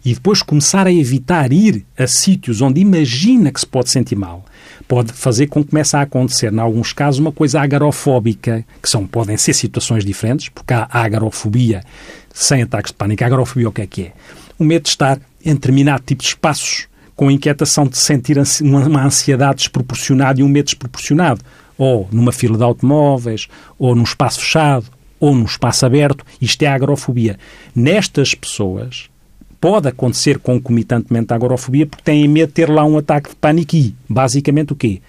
e 0.03 0.13
depois 0.13 0.43
começar 0.43 0.85
a 0.85 0.93
evitar 0.93 1.51
ir 1.51 1.83
a 1.97 2.05
sítios 2.05 2.61
onde 2.61 2.79
imagina 2.79 3.51
que 3.51 3.59
se 3.59 3.65
pode 3.65 3.89
sentir 3.89 4.15
mal, 4.15 4.45
pode 4.87 5.11
fazer 5.11 5.47
com 5.47 5.63
que 5.63 5.71
comece 5.71 5.95
a 5.97 6.01
acontecer, 6.01 6.53
em 6.53 6.59
alguns 6.59 6.93
casos, 6.93 7.19
uma 7.19 7.31
coisa 7.31 7.59
agarofóbica, 7.59 8.63
que 8.81 8.87
são, 8.87 9.07
podem 9.07 9.35
ser 9.35 9.53
situações 9.53 10.05
diferentes, 10.05 10.49
porque 10.49 10.73
há 10.75 10.87
agarofobia 10.91 11.83
sem 12.31 12.61
ataques 12.61 12.91
de 12.91 12.97
pânico. 12.97 13.23
A 13.23 13.27
agarofobia 13.27 13.69
o 13.69 13.71
que 13.71 13.81
é 13.81 13.87
que 13.87 14.01
é? 14.03 14.13
O 14.59 14.63
medo 14.63 14.83
de 14.83 14.89
estar 14.89 15.19
em 15.43 15.53
determinado 15.53 16.03
tipo 16.05 16.21
de 16.21 16.29
espaços, 16.29 16.87
com 17.15 17.29
a 17.29 17.33
inquietação 17.33 17.87
de 17.87 17.97
sentir 17.97 18.37
uma 18.61 19.03
ansiedade 19.03 19.57
desproporcionada 19.57 20.39
e 20.39 20.43
um 20.43 20.49
medo 20.49 20.65
desproporcionado, 20.65 21.41
ou 21.77 22.07
numa 22.11 22.31
fila 22.31 22.57
de 22.57 22.63
automóveis, 22.63 23.47
ou 23.79 23.95
num 23.95 24.03
espaço 24.03 24.39
fechado, 24.39 24.85
ou 25.25 25.33
num 25.33 25.45
espaço 25.45 25.85
aberto. 25.85 26.23
Isto 26.39 26.63
é 26.63 26.67
a 26.67 26.75
agorafobia. 26.75 27.37
Nestas 27.75 28.35
pessoas, 28.35 29.09
pode 29.59 29.87
acontecer 29.87 30.37
concomitantemente 30.37 31.33
a 31.33 31.35
agorafobia 31.35 31.87
porque 31.87 32.03
têm 32.03 32.27
medo 32.27 32.49
de 32.49 32.53
ter 32.53 32.69
lá 32.69 32.85
um 32.85 32.97
ataque 32.97 33.29
de 33.29 33.35
pânico 33.35 33.75
e, 33.75 33.95
basicamente, 34.07 34.73
o 34.73 34.75
quê? 34.75 35.01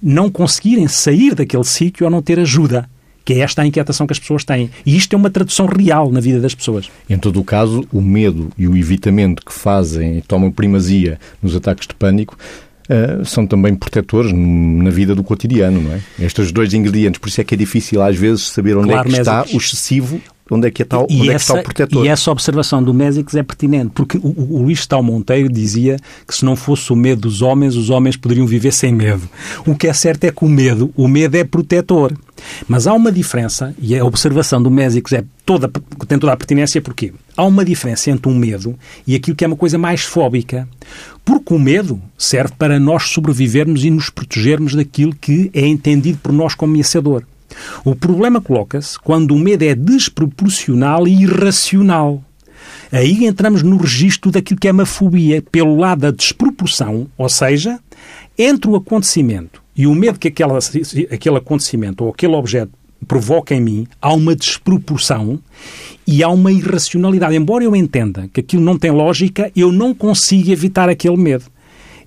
Não 0.00 0.30
conseguirem 0.30 0.86
sair 0.86 1.34
daquele 1.34 1.64
sítio 1.64 2.04
ou 2.04 2.10
não 2.10 2.22
ter 2.22 2.38
ajuda 2.38 2.88
que 3.24 3.32
é 3.32 3.38
esta 3.38 3.62
a 3.62 3.66
inquietação 3.66 4.06
que 4.06 4.12
as 4.12 4.18
pessoas 4.18 4.44
têm. 4.44 4.70
E 4.84 4.94
isto 4.96 5.14
é 5.14 5.16
uma 5.16 5.30
tradução 5.30 5.64
real 5.64 6.12
na 6.12 6.20
vida 6.20 6.40
das 6.40 6.54
pessoas. 6.54 6.90
Em 7.08 7.18
todo 7.18 7.40
o 7.40 7.44
caso, 7.44 7.86
o 7.90 8.02
medo 8.02 8.50
e 8.58 8.68
o 8.68 8.76
evitamento 8.76 9.42
que 9.42 9.52
fazem 9.52 10.18
e 10.18 10.22
tomam 10.22 10.52
primazia 10.52 11.18
nos 11.42 11.56
ataques 11.56 11.88
de 11.88 11.94
pânico 11.94 12.36
Uh, 12.84 13.24
são 13.24 13.46
também 13.46 13.74
protetores 13.74 14.30
na 14.32 14.90
vida 14.90 15.14
do 15.14 15.24
cotidiano, 15.24 15.80
não 15.80 15.92
é? 15.92 16.00
Estes 16.20 16.52
dois 16.52 16.74
ingredientes, 16.74 17.18
por 17.18 17.28
isso 17.28 17.40
é 17.40 17.44
que 17.44 17.54
é 17.54 17.56
difícil 17.56 18.02
às 18.02 18.16
vezes 18.16 18.48
saber 18.48 18.76
onde 18.76 18.88
claro, 18.88 19.08
é 19.08 19.12
que 19.12 19.18
está 19.18 19.44
o 19.52 19.56
excessivo 19.56 20.20
onde 20.50 20.68
é 20.68 20.70
que 20.70 20.82
está, 20.82 20.98
onde 20.98 21.30
é 21.30 21.34
que 21.34 21.40
está 21.40 21.54
o 21.54 21.62
protetor. 21.62 22.04
E 22.04 22.08
essa 22.08 22.30
observação 22.30 22.82
do 22.82 22.92
Mésicos 22.92 23.34
é 23.34 23.42
pertinente, 23.42 23.92
porque 23.94 24.18
o, 24.18 24.56
o, 24.56 24.62
Luís 24.62 24.86
Tal 24.86 25.02
Monteiro 25.02 25.48
dizia 25.48 25.96
que 26.26 26.34
se 26.34 26.44
não 26.44 26.54
fosse 26.54 26.92
o 26.92 26.96
medo 26.96 27.22
dos 27.22 27.40
homens, 27.40 27.76
os 27.76 27.90
homens 27.90 28.16
poderiam 28.16 28.46
viver 28.46 28.72
sem 28.72 28.92
medo. 28.92 29.28
O 29.66 29.74
que 29.74 29.86
é 29.86 29.92
certo 29.92 30.24
é 30.24 30.30
que 30.30 30.44
o 30.44 30.48
medo, 30.48 30.92
o 30.96 31.08
medo 31.08 31.36
é 31.36 31.44
protetor. 31.44 32.12
Mas 32.68 32.86
há 32.86 32.92
uma 32.92 33.10
diferença, 33.10 33.74
e 33.78 33.96
a 33.96 34.04
observação 34.04 34.62
do 34.62 34.70
Mésicos 34.70 35.12
é 35.12 35.24
toda, 35.46 35.70
tem 36.06 36.18
toda 36.18 36.32
a 36.32 36.36
pertinência, 36.36 36.80
porquê? 36.80 37.12
Há 37.36 37.44
uma 37.44 37.64
diferença 37.64 38.10
entre 38.10 38.30
um 38.30 38.34
medo 38.34 38.78
e 39.06 39.14
aquilo 39.14 39.36
que 39.36 39.44
é 39.44 39.46
uma 39.46 39.56
coisa 39.56 39.78
mais 39.78 40.02
fóbica. 40.02 40.68
Porque 41.24 41.54
o 41.54 41.58
medo 41.58 42.02
serve 42.18 42.52
para 42.58 42.78
nós 42.78 43.04
sobrevivermos 43.04 43.82
e 43.82 43.90
nos 43.90 44.10
protegermos 44.10 44.74
daquilo 44.74 45.14
que 45.14 45.50
é 45.54 45.66
entendido 45.66 46.18
por 46.18 46.32
nós 46.32 46.54
como 46.54 46.72
ameaçador. 46.72 47.24
O 47.84 47.94
problema 47.94 48.40
coloca-se 48.40 48.98
quando 48.98 49.32
o 49.34 49.38
medo 49.38 49.62
é 49.62 49.74
desproporcional 49.74 51.06
e 51.06 51.22
irracional. 51.22 52.22
Aí 52.92 53.24
entramos 53.24 53.62
no 53.62 53.76
registro 53.76 54.30
daquilo 54.30 54.60
que 54.60 54.68
é 54.68 54.72
uma 54.72 54.86
fobia, 54.86 55.42
pelo 55.42 55.76
lado 55.76 56.00
da 56.00 56.10
desproporção, 56.10 57.08
ou 57.18 57.28
seja, 57.28 57.78
entre 58.38 58.70
o 58.70 58.76
acontecimento 58.76 59.62
e 59.76 59.86
o 59.86 59.94
medo 59.94 60.18
que 60.18 60.28
aquela, 60.28 60.58
aquele 61.10 61.36
acontecimento 61.36 62.04
ou 62.04 62.10
aquele 62.10 62.34
objeto 62.34 62.72
provoca 63.04 63.54
em 63.54 63.60
mim, 63.60 63.86
há 64.00 64.12
uma 64.14 64.34
desproporção 64.34 65.38
e 66.06 66.22
há 66.22 66.28
uma 66.28 66.50
irracionalidade. 66.50 67.36
Embora 67.36 67.64
eu 67.64 67.76
entenda 67.76 68.28
que 68.32 68.40
aquilo 68.40 68.62
não 68.62 68.78
tem 68.78 68.90
lógica, 68.90 69.50
eu 69.54 69.70
não 69.70 69.94
consigo 69.94 70.50
evitar 70.50 70.88
aquele 70.88 71.16
medo. 71.16 71.44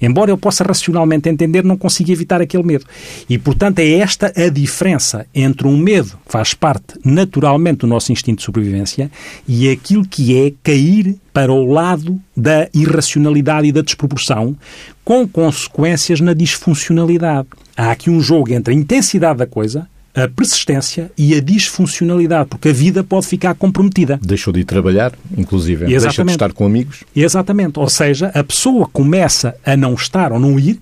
Embora 0.01 0.31
eu 0.31 0.37
possa 0.37 0.63
racionalmente 0.63 1.29
entender, 1.29 1.63
não 1.63 1.77
consigo 1.77 2.11
evitar 2.11 2.41
aquele 2.41 2.63
medo. 2.63 2.85
E, 3.29 3.37
portanto, 3.37 3.79
é 3.79 3.89
esta 3.93 4.31
a 4.35 4.49
diferença 4.49 5.25
entre 5.33 5.67
um 5.67 5.77
medo 5.77 6.17
que 6.25 6.31
faz 6.31 6.53
parte 6.53 6.99
naturalmente 7.03 7.79
do 7.79 7.87
nosso 7.87 8.11
instinto 8.11 8.37
de 8.37 8.43
sobrevivência 8.43 9.11
e 9.47 9.69
aquilo 9.69 10.07
que 10.07 10.37
é 10.37 10.53
cair 10.63 11.15
para 11.33 11.51
o 11.51 11.71
lado 11.71 12.19
da 12.35 12.67
irracionalidade 12.73 13.67
e 13.67 13.71
da 13.71 13.81
desproporção, 13.81 14.55
com 15.03 15.27
consequências 15.27 16.19
na 16.19 16.33
disfuncionalidade. 16.33 17.47
Há 17.75 17.91
aqui 17.91 18.09
um 18.09 18.19
jogo 18.19 18.51
entre 18.53 18.73
a 18.73 18.77
intensidade 18.77 19.39
da 19.39 19.45
coisa 19.45 19.87
a 20.17 20.27
persistência 20.27 21.11
e 21.15 21.35
a 21.35 21.39
disfuncionalidade, 21.39 22.49
porque 22.49 22.69
a 22.69 22.73
vida 22.73 23.03
pode 23.03 23.27
ficar 23.27 23.53
comprometida. 23.53 24.19
Deixou 24.21 24.51
de 24.51 24.61
ir 24.61 24.65
trabalhar, 24.65 25.13
inclusive, 25.37 25.85
Exatamente. 25.85 26.01
deixa 26.01 26.23
de 26.23 26.31
estar 26.31 26.53
com 26.53 26.65
amigos. 26.65 27.03
Exatamente, 27.15 27.79
ou 27.79 27.87
seja, 27.87 28.31
a 28.33 28.43
pessoa 28.43 28.89
começa 28.91 29.55
a 29.63 29.77
não 29.77 29.93
estar 29.93 30.31
ou 30.31 30.39
não 30.39 30.59
ir 30.59 30.79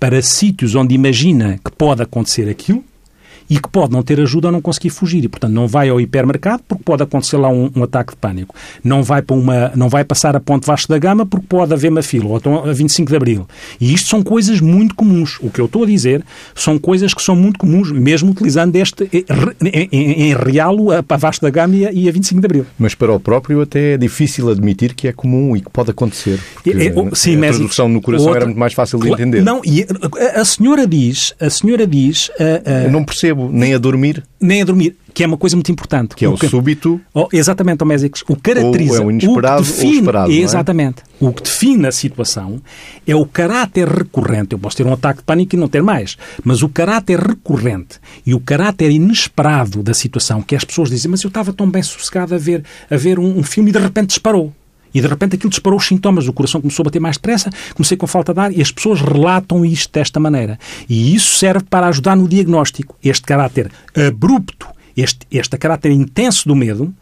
para 0.00 0.20
sítios 0.20 0.74
onde 0.74 0.94
imagina 0.96 1.60
que 1.64 1.70
pode 1.70 2.02
acontecer 2.02 2.48
aquilo 2.48 2.84
e 3.48 3.58
que 3.58 3.68
pode 3.68 3.92
não 3.92 4.02
ter 4.02 4.20
ajuda 4.20 4.48
ou 4.48 4.52
não 4.52 4.60
conseguir 4.60 4.90
fugir. 4.90 5.24
E, 5.24 5.28
portanto, 5.28 5.52
não 5.52 5.66
vai 5.66 5.88
ao 5.88 6.00
hipermercado 6.00 6.62
porque 6.66 6.82
pode 6.84 7.02
acontecer 7.02 7.36
lá 7.36 7.48
um, 7.48 7.70
um, 7.74 7.82
ataque 7.82 8.12
de 8.12 8.16
pânico. 8.16 8.54
Não 8.82 9.02
vai, 9.02 9.22
para 9.22 9.36
uma, 9.36 9.72
não 9.74 9.88
vai 9.88 10.04
passar 10.04 10.34
a 10.36 10.40
Ponte 10.40 10.66
Vasco 10.66 10.88
da 10.88 10.98
Gama 10.98 11.26
porque 11.26 11.46
pode 11.48 11.72
haver 11.72 11.90
uma 11.90 12.02
fila, 12.02 12.26
ou 12.26 12.36
então 12.36 12.64
a 12.64 12.72
25 12.72 13.10
de 13.10 13.16
Abril. 13.16 13.46
E 13.80 13.92
isto 13.92 14.08
são 14.08 14.22
coisas 14.22 14.60
muito 14.60 14.94
comuns. 14.94 15.38
O 15.40 15.50
que 15.50 15.60
eu 15.60 15.66
estou 15.66 15.84
a 15.84 15.86
dizer 15.86 16.24
são 16.54 16.78
coisas 16.78 17.14
que 17.14 17.22
são 17.22 17.36
muito 17.36 17.58
comuns, 17.58 17.90
mesmo 17.90 18.30
utilizando 18.30 18.74
este, 18.76 19.08
em, 19.60 19.88
em, 19.92 20.12
em 20.30 20.34
real, 20.34 20.76
a 20.90 21.16
Vasco 21.16 21.44
da 21.44 21.50
Gama 21.50 21.74
e 21.74 22.08
a 22.08 22.12
25 22.12 22.40
de 22.40 22.46
Abril. 22.46 22.66
Mas 22.78 22.94
para 22.94 23.12
o 23.12 23.20
próprio 23.20 23.60
até 23.60 23.92
é 23.92 23.96
difícil 23.96 24.50
admitir 24.50 24.94
que 24.94 25.08
é 25.08 25.12
comum 25.12 25.56
e 25.56 25.60
que 25.60 25.70
pode 25.70 25.90
acontecer. 25.90 26.38
É, 26.66 26.70
é, 26.70 26.94
sim, 27.14 27.36
a 27.36 27.48
tradução 27.48 27.88
no 27.88 28.00
coração 28.00 28.26
outra, 28.26 28.40
era 28.40 28.46
muito 28.46 28.58
mais 28.58 28.72
fácil 28.72 28.98
de 28.98 29.10
entender. 29.10 29.42
Não, 29.42 29.60
e 29.64 29.84
a, 30.36 30.40
a 30.40 30.44
senhora 30.44 30.86
diz, 30.86 31.34
a 31.40 31.50
senhora 31.50 31.86
diz... 31.86 32.28
Uh, 32.28 32.90
não 32.90 33.04
percebo 33.04 33.31
nem 33.34 33.74
a 33.74 33.78
dormir. 33.78 34.22
Nem 34.40 34.62
a 34.62 34.64
dormir, 34.64 34.96
que 35.12 35.22
é 35.22 35.26
uma 35.26 35.36
coisa 35.36 35.56
muito 35.56 35.70
importante. 35.70 36.14
Que 36.14 36.24
é 36.24 36.28
o, 36.28 36.34
o 36.34 36.38
súbito. 36.48 37.00
Oh, 37.14 37.28
exatamente, 37.32 37.84
Mésicos. 37.84 38.24
O 38.28 38.36
caracteriza. 38.36 38.94
Ou 38.94 39.02
é 39.02 39.06
o 39.06 39.10
inesperado 39.10 39.62
o 39.62 39.64
define, 39.64 39.86
ou 39.86 39.98
esperado. 39.98 40.32
Exatamente. 40.32 41.02
É? 41.20 41.24
O 41.24 41.32
que 41.32 41.42
define 41.42 41.86
a 41.86 41.92
situação 41.92 42.60
é 43.06 43.14
o 43.14 43.26
caráter 43.26 43.88
recorrente. 43.88 44.52
Eu 44.52 44.58
posso 44.58 44.76
ter 44.76 44.86
um 44.86 44.92
ataque 44.92 45.18
de 45.18 45.24
pânico 45.24 45.54
e 45.54 45.58
não 45.58 45.68
ter 45.68 45.82
mais. 45.82 46.16
Mas 46.44 46.62
o 46.62 46.68
caráter 46.68 47.18
recorrente 47.18 47.98
e 48.26 48.34
o 48.34 48.40
caráter 48.40 48.90
inesperado 48.90 49.82
da 49.82 49.94
situação, 49.94 50.42
que 50.42 50.56
as 50.56 50.64
pessoas 50.64 50.90
dizem, 50.90 51.10
mas 51.10 51.22
eu 51.22 51.28
estava 51.28 51.52
tão 51.52 51.70
bem 51.70 51.82
sossegado 51.82 52.34
a 52.34 52.38
ver, 52.38 52.64
a 52.90 52.96
ver 52.96 53.18
um, 53.18 53.38
um 53.38 53.42
filme 53.42 53.70
e 53.70 53.72
de 53.72 53.78
repente 53.78 54.08
disparou. 54.08 54.52
E 54.94 55.00
de 55.00 55.06
repente 55.06 55.36
aquilo 55.36 55.50
disparou 55.50 55.78
os 55.78 55.86
sintomas, 55.86 56.28
o 56.28 56.32
coração 56.32 56.60
começou 56.60 56.82
a 56.82 56.86
bater 56.86 57.00
mais 57.00 57.16
depressa, 57.16 57.50
comecei 57.74 57.96
com 57.96 58.06
falta 58.06 58.32
de 58.32 58.40
ar 58.40 58.52
e 58.52 58.60
as 58.60 58.70
pessoas 58.70 59.00
relatam 59.00 59.64
isto 59.64 59.92
desta 59.92 60.20
maneira. 60.20 60.58
E 60.88 61.14
isso 61.14 61.36
serve 61.36 61.64
para 61.68 61.86
ajudar 61.88 62.16
no 62.16 62.28
diagnóstico. 62.28 62.96
Este 63.02 63.22
caráter 63.22 63.70
abrupto, 63.94 64.66
este, 64.96 65.26
este 65.30 65.56
caráter 65.56 65.90
intenso 65.90 66.46
do 66.46 66.54
medo, 66.54 66.92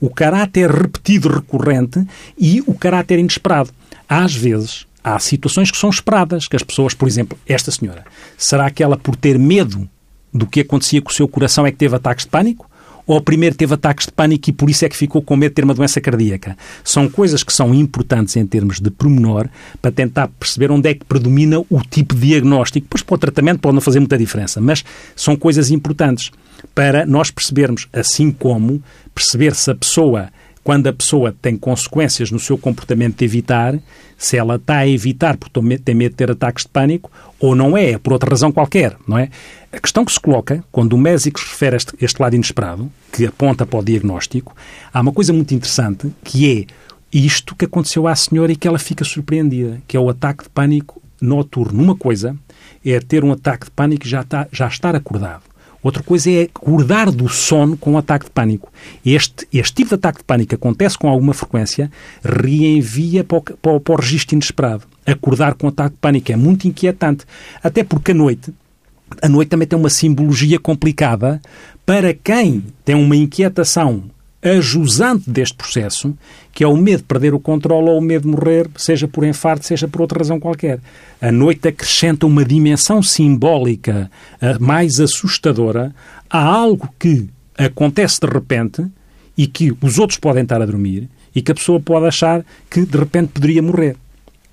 o 0.00 0.10
caráter 0.10 0.70
repetido, 0.70 1.28
recorrente 1.28 2.04
e 2.38 2.62
o 2.66 2.74
caráter 2.74 3.18
inesperado. 3.18 3.70
Às 4.08 4.34
vezes, 4.34 4.86
há 5.02 5.18
situações 5.18 5.70
que 5.70 5.78
são 5.78 5.90
esperadas, 5.90 6.48
que 6.48 6.56
as 6.56 6.62
pessoas, 6.62 6.94
por 6.94 7.06
exemplo, 7.06 7.38
esta 7.46 7.70
senhora, 7.70 8.04
será 8.36 8.70
que 8.70 8.82
ela, 8.82 8.96
por 8.96 9.16
ter 9.16 9.38
medo 9.38 9.88
do 10.32 10.46
que 10.46 10.60
acontecia 10.60 11.00
com 11.00 11.10
o 11.10 11.14
seu 11.14 11.28
coração, 11.28 11.66
é 11.66 11.70
que 11.70 11.78
teve 11.78 11.94
ataques 11.96 12.24
de 12.24 12.30
pânico? 12.30 12.68
Ou 13.06 13.20
primeiro 13.20 13.54
teve 13.54 13.72
ataques 13.72 14.06
de 14.06 14.12
pânico 14.12 14.50
e 14.50 14.52
por 14.52 14.68
isso 14.68 14.84
é 14.84 14.88
que 14.88 14.96
ficou 14.96 15.22
com 15.22 15.36
medo 15.36 15.50
de 15.50 15.54
ter 15.54 15.64
uma 15.64 15.74
doença 15.74 16.00
cardíaca. 16.00 16.56
São 16.82 17.08
coisas 17.08 17.42
que 17.42 17.52
são 17.52 17.74
importantes 17.74 18.36
em 18.36 18.46
termos 18.46 18.80
de 18.80 18.90
promenor 18.90 19.48
para 19.80 19.92
tentar 19.92 20.28
perceber 20.28 20.70
onde 20.70 20.88
é 20.88 20.94
que 20.94 21.04
predomina 21.04 21.60
o 21.60 21.80
tipo 21.88 22.14
de 22.14 22.28
diagnóstico. 22.28 22.86
Pois 22.90 23.02
para 23.02 23.14
o 23.14 23.18
tratamento 23.18 23.60
pode 23.60 23.74
não 23.74 23.80
fazer 23.80 24.00
muita 24.00 24.18
diferença, 24.18 24.60
mas 24.60 24.84
são 25.14 25.36
coisas 25.36 25.70
importantes 25.70 26.32
para 26.74 27.06
nós 27.06 27.30
percebermos, 27.30 27.86
assim 27.92 28.30
como 28.30 28.82
perceber 29.14 29.54
se 29.54 29.70
a 29.70 29.74
pessoa 29.74 30.28
quando 30.66 30.88
a 30.88 30.92
pessoa 30.92 31.32
tem 31.40 31.56
consequências 31.56 32.32
no 32.32 32.40
seu 32.40 32.58
comportamento 32.58 33.18
de 33.18 33.24
evitar, 33.24 33.78
se 34.18 34.36
ela 34.36 34.56
está 34.56 34.78
a 34.78 34.88
evitar 34.88 35.36
porque 35.36 35.78
tem 35.78 35.94
medo 35.94 36.10
de 36.10 36.16
ter 36.16 36.28
ataques 36.28 36.64
de 36.64 36.70
pânico 36.70 37.08
ou 37.38 37.54
não 37.54 37.78
é, 37.78 37.92
é 37.92 37.98
por 37.98 38.12
outra 38.12 38.30
razão 38.30 38.50
qualquer, 38.50 38.96
não 39.06 39.16
é? 39.16 39.30
A 39.72 39.78
questão 39.78 40.04
que 40.04 40.10
se 40.10 40.18
coloca, 40.18 40.64
quando 40.72 40.94
o 40.94 40.98
médico 40.98 41.38
refere 41.38 41.76
este, 41.76 41.94
este 42.00 42.20
lado 42.20 42.34
inesperado, 42.34 42.90
que 43.12 43.24
aponta 43.24 43.64
para 43.64 43.78
o 43.78 43.84
diagnóstico, 43.84 44.56
há 44.92 45.00
uma 45.00 45.12
coisa 45.12 45.32
muito 45.32 45.54
interessante 45.54 46.12
que 46.24 46.50
é 46.50 46.66
isto 47.16 47.54
que 47.54 47.66
aconteceu 47.66 48.08
à 48.08 48.16
senhora 48.16 48.50
e 48.50 48.56
que 48.56 48.66
ela 48.66 48.80
fica 48.80 49.04
surpreendida, 49.04 49.80
que 49.86 49.96
é 49.96 50.00
o 50.00 50.10
ataque 50.10 50.42
de 50.42 50.50
pânico 50.50 51.00
noturno. 51.20 51.80
Uma 51.80 51.94
coisa 51.94 52.36
é 52.84 52.98
ter 52.98 53.22
um 53.22 53.30
ataque 53.30 53.66
de 53.66 53.70
pânico 53.70 54.04
e 54.04 54.10
já, 54.10 54.22
está, 54.22 54.48
já 54.50 54.66
estar 54.66 54.96
acordado. 54.96 55.44
Outra 55.86 56.02
coisa 56.02 56.28
é 56.28 56.42
acordar 56.42 57.12
do 57.12 57.28
sono 57.28 57.76
com 57.76 57.92
um 57.92 57.96
ataque 57.96 58.24
de 58.24 58.32
pânico. 58.32 58.72
Este, 59.04 59.46
este 59.52 59.72
tipo 59.72 59.90
de 59.90 59.94
ataque 59.94 60.18
de 60.18 60.24
pânico 60.24 60.52
acontece 60.52 60.98
com 60.98 61.08
alguma 61.08 61.32
frequência, 61.32 61.88
reenvia 62.24 63.22
para 63.22 63.38
o, 63.38 63.40
para, 63.40 63.78
para 63.78 63.94
o 63.94 63.96
registro 63.96 64.34
inesperado. 64.34 64.82
Acordar 65.06 65.54
com 65.54 65.68
um 65.68 65.70
ataque 65.70 65.90
de 65.90 66.00
pânico 66.00 66.32
é 66.32 66.34
muito 66.34 66.66
inquietante, 66.66 67.24
até 67.62 67.84
porque 67.84 68.10
a 68.10 68.14
noite, 68.14 68.52
a 69.22 69.28
noite 69.28 69.48
também 69.48 69.68
tem 69.68 69.78
uma 69.78 69.88
simbologia 69.88 70.58
complicada 70.58 71.40
para 71.86 72.12
quem 72.12 72.64
tem 72.84 72.96
uma 72.96 73.14
inquietação 73.14 74.10
ajusante 74.46 75.28
deste 75.30 75.56
processo, 75.56 76.16
que 76.52 76.62
é 76.62 76.68
o 76.68 76.76
medo 76.76 76.98
de 76.98 77.04
perder 77.04 77.34
o 77.34 77.40
controle 77.40 77.88
ou 77.88 77.98
o 77.98 78.02
medo 78.02 78.22
de 78.22 78.28
morrer, 78.28 78.68
seja 78.76 79.08
por 79.08 79.24
infarto, 79.24 79.66
seja 79.66 79.88
por 79.88 80.00
outra 80.00 80.18
razão 80.18 80.38
qualquer. 80.38 80.80
A 81.20 81.32
noite 81.32 81.68
acrescenta 81.68 82.26
uma 82.26 82.44
dimensão 82.44 83.02
simbólica 83.02 84.10
mais 84.60 85.00
assustadora 85.00 85.94
a 86.30 86.38
algo 86.44 86.88
que 86.98 87.28
acontece 87.58 88.20
de 88.20 88.26
repente 88.26 88.86
e 89.36 89.46
que 89.46 89.76
os 89.82 89.98
outros 89.98 90.18
podem 90.18 90.42
estar 90.42 90.62
a 90.62 90.66
dormir 90.66 91.08
e 91.34 91.42
que 91.42 91.52
a 91.52 91.54
pessoa 91.54 91.78
pode 91.78 92.06
achar 92.06 92.44
que 92.70 92.86
de 92.86 92.98
repente 92.98 93.28
poderia 93.28 93.62
morrer. 93.62 93.96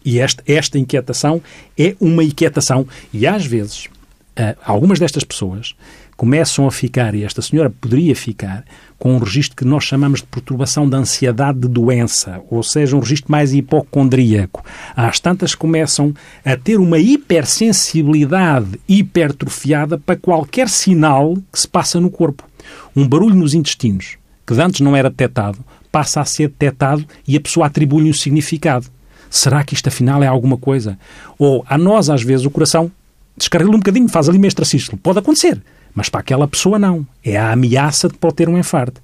E 0.03 0.19
esta, 0.19 0.43
esta 0.45 0.77
inquietação 0.77 1.41
é 1.77 1.95
uma 1.99 2.23
inquietação. 2.23 2.85
E 3.13 3.25
às 3.25 3.45
vezes, 3.45 3.85
uh, 3.85 4.57
algumas 4.65 4.99
destas 4.99 5.23
pessoas 5.23 5.75
começam 6.15 6.67
a 6.67 6.71
ficar, 6.71 7.15
e 7.15 7.23
esta 7.23 7.41
senhora 7.41 7.69
poderia 7.69 8.15
ficar, 8.15 8.63
com 8.97 9.15
um 9.15 9.17
registro 9.17 9.55
que 9.55 9.65
nós 9.65 9.83
chamamos 9.83 10.21
de 10.21 10.27
perturbação 10.27 10.87
da 10.87 10.97
ansiedade 10.97 11.59
de 11.59 11.67
doença, 11.67 12.41
ou 12.49 12.63
seja, 12.63 12.95
um 12.95 12.99
registro 12.99 13.31
mais 13.31 13.53
hipocondríaco. 13.53 14.63
Às 14.95 15.19
tantas 15.19 15.55
começam 15.55 16.13
a 16.45 16.55
ter 16.55 16.79
uma 16.79 16.99
hipersensibilidade 16.99 18.79
hipertrofiada 18.87 19.97
para 19.97 20.15
qualquer 20.15 20.69
sinal 20.69 21.35
que 21.51 21.59
se 21.59 21.67
passa 21.67 21.99
no 21.99 22.09
corpo. 22.09 22.43
Um 22.95 23.07
barulho 23.07 23.35
nos 23.35 23.53
intestinos, 23.53 24.17
que 24.45 24.53
antes 24.53 24.81
não 24.81 24.95
era 24.95 25.09
detectado, 25.09 25.59
passa 25.91 26.21
a 26.21 26.25
ser 26.25 26.47
detectado 26.47 27.05
e 27.27 27.35
a 27.35 27.41
pessoa 27.41 27.67
atribui-lhe 27.67 28.09
um 28.09 28.13
significado. 28.13 28.87
Será 29.29 29.63
que 29.63 29.73
isto 29.73 29.87
afinal 29.87 30.23
é 30.23 30.27
alguma 30.27 30.57
coisa? 30.57 30.97
Ou 31.37 31.65
a 31.67 31.77
nós, 31.77 32.09
às 32.09 32.23
vezes, 32.23 32.45
o 32.45 32.51
coração 32.51 32.91
descarrila 33.35 33.71
um 33.71 33.79
bocadinho, 33.79 34.07
faz 34.07 34.29
ali 34.29 34.37
meio 34.37 34.49
extracístolo. 34.49 34.97
Pode 34.97 35.19
acontecer. 35.19 35.61
Mas 35.93 36.09
para 36.09 36.21
aquela 36.21 36.47
pessoa 36.47 36.79
não. 36.79 37.05
É 37.23 37.37
a 37.37 37.51
ameaça 37.51 38.07
de 38.07 38.17
pode 38.17 38.35
ter 38.35 38.49
um 38.49 38.57
infarto. 38.57 39.01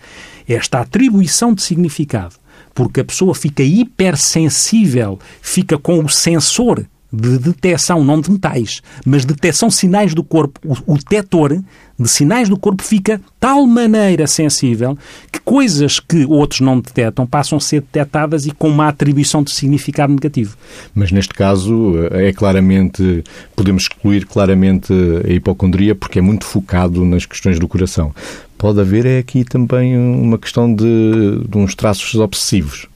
Esta 0.47 0.79
atribuição 0.79 1.53
de 1.53 1.61
significado, 1.61 2.35
porque 2.73 3.01
a 3.01 3.05
pessoa 3.05 3.35
fica 3.35 3.61
hipersensível, 3.61 5.19
fica 5.41 5.77
com 5.77 6.03
o 6.03 6.09
sensor 6.09 6.85
de 7.11 7.39
detecção, 7.39 8.03
não 8.03 8.21
de 8.21 8.31
metais, 8.31 8.81
mas 9.05 9.25
de 9.25 9.33
detecção 9.33 9.69
de 9.69 9.75
sinais 9.75 10.13
do 10.13 10.23
corpo. 10.23 10.59
O, 10.63 10.93
o 10.93 10.97
detector 10.97 11.59
de 11.99 12.07
sinais 12.07 12.47
do 12.47 12.57
corpo 12.57 12.81
fica 12.81 13.19
tal 13.39 13.65
maneira 13.67 14.25
sensível 14.25 14.97
que 15.31 15.39
coisas 15.41 15.99
que 15.99 16.25
outros 16.25 16.61
não 16.61 16.79
detectam 16.79 17.27
passam 17.27 17.57
a 17.57 17.61
ser 17.61 17.81
detectadas 17.81 18.45
e 18.45 18.51
com 18.51 18.69
uma 18.69 18.87
atribuição 18.87 19.43
de 19.43 19.51
significado 19.51 20.13
negativo. 20.13 20.55
Mas 20.95 21.11
neste 21.11 21.33
caso 21.33 21.95
é 22.11 22.31
claramente, 22.31 23.23
podemos 23.55 23.83
excluir 23.83 24.25
claramente 24.25 24.93
a 25.27 25.31
hipocondria 25.31 25.93
porque 25.93 26.19
é 26.19 26.21
muito 26.21 26.45
focado 26.45 27.03
nas 27.03 27.25
questões 27.25 27.59
do 27.59 27.67
coração. 27.67 28.13
Pode 28.57 28.79
haver 28.79 29.05
é 29.05 29.19
aqui 29.19 29.43
também 29.43 29.97
uma 29.97 30.37
questão 30.37 30.73
de, 30.73 31.43
de 31.47 31.57
uns 31.57 31.75
traços 31.75 32.15
obsessivos. 32.15 32.87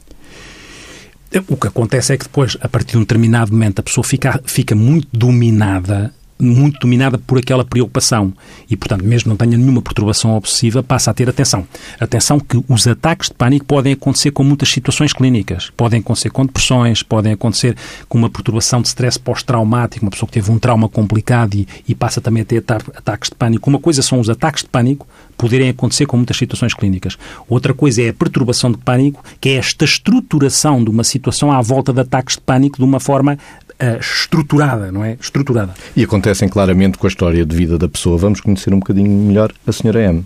O 1.47 1.57
que 1.57 1.67
acontece 1.67 2.13
é 2.13 2.17
que 2.17 2.25
depois, 2.25 2.55
a 2.61 2.69
partir 2.69 2.91
de 2.91 2.97
um 2.97 3.01
determinado 3.01 3.51
momento, 3.51 3.79
a 3.79 3.83
pessoa 3.83 4.03
fica, 4.03 4.39
fica 4.45 4.75
muito 4.75 5.07
dominada 5.11 6.13
muito 6.39 6.79
dominada 6.79 7.17
por 7.17 7.37
aquela 7.37 7.63
preocupação 7.63 8.33
e, 8.69 8.75
portanto, 8.75 9.03
mesmo 9.03 9.29
não 9.29 9.37
tenha 9.37 9.57
nenhuma 9.57 9.81
perturbação 9.81 10.35
obsessiva, 10.35 10.83
passa 10.83 11.11
a 11.11 11.13
ter 11.13 11.29
atenção. 11.29 11.65
Atenção 11.99 12.39
que 12.39 12.63
os 12.67 12.87
ataques 12.87 13.29
de 13.29 13.35
pânico 13.35 13.65
podem 13.65 13.93
acontecer 13.93 14.31
com 14.31 14.43
muitas 14.43 14.69
situações 14.69 15.13
clínicas. 15.13 15.71
Podem 15.75 15.99
acontecer 15.99 16.29
com 16.29 16.45
depressões, 16.45 17.03
podem 17.03 17.33
acontecer 17.33 17.75
com 18.09 18.17
uma 18.17 18.29
perturbação 18.29 18.81
de 18.81 18.87
stress 18.87 19.19
pós-traumático, 19.19 20.05
uma 20.05 20.11
pessoa 20.11 20.27
que 20.27 20.33
teve 20.33 20.51
um 20.51 20.59
trauma 20.59 20.89
complicado 20.89 21.55
e, 21.55 21.67
e 21.87 21.95
passa 21.95 22.19
também 22.19 22.41
a 22.41 22.45
ter 22.45 22.63
ataques 22.95 23.29
de 23.29 23.35
pânico. 23.35 23.69
Uma 23.69 23.79
coisa 23.79 24.01
são 24.01 24.19
os 24.19 24.29
ataques 24.29 24.63
de 24.63 24.69
pânico, 24.69 25.07
poderem 25.37 25.69
acontecer 25.69 26.05
com 26.05 26.17
muitas 26.17 26.37
situações 26.37 26.73
clínicas. 26.73 27.17
Outra 27.49 27.73
coisa 27.73 28.01
é 28.01 28.09
a 28.09 28.13
perturbação 28.13 28.71
de 28.71 28.77
pânico, 28.77 29.23
que 29.39 29.49
é 29.49 29.53
esta 29.55 29.85
estruturação 29.85 30.83
de 30.83 30.89
uma 30.89 31.03
situação 31.03 31.51
à 31.51 31.61
volta 31.61 31.91
de 31.91 32.01
ataques 32.01 32.35
de 32.35 32.41
pânico 32.41 32.77
de 32.77 32.83
uma 32.83 32.99
forma 32.99 33.37
uh, 33.83 33.99
estruturada, 33.99 34.91
não 34.91 35.03
é? 35.03 35.17
Estruturada. 35.19 35.73
E 35.95 36.03
acontecem 36.03 36.47
claramente 36.47 36.97
com 36.97 37.05
a 37.05 37.09
história 37.09 37.45
de 37.45 37.55
vida 37.55 37.77
da 37.77 37.89
pessoa. 37.89 38.17
Vamos 38.17 38.39
conhecer 38.39 38.73
um 38.73 38.79
bocadinho 38.79 39.09
melhor 39.09 39.51
a 39.67 39.71
senhora 39.71 40.01
M. 40.01 40.23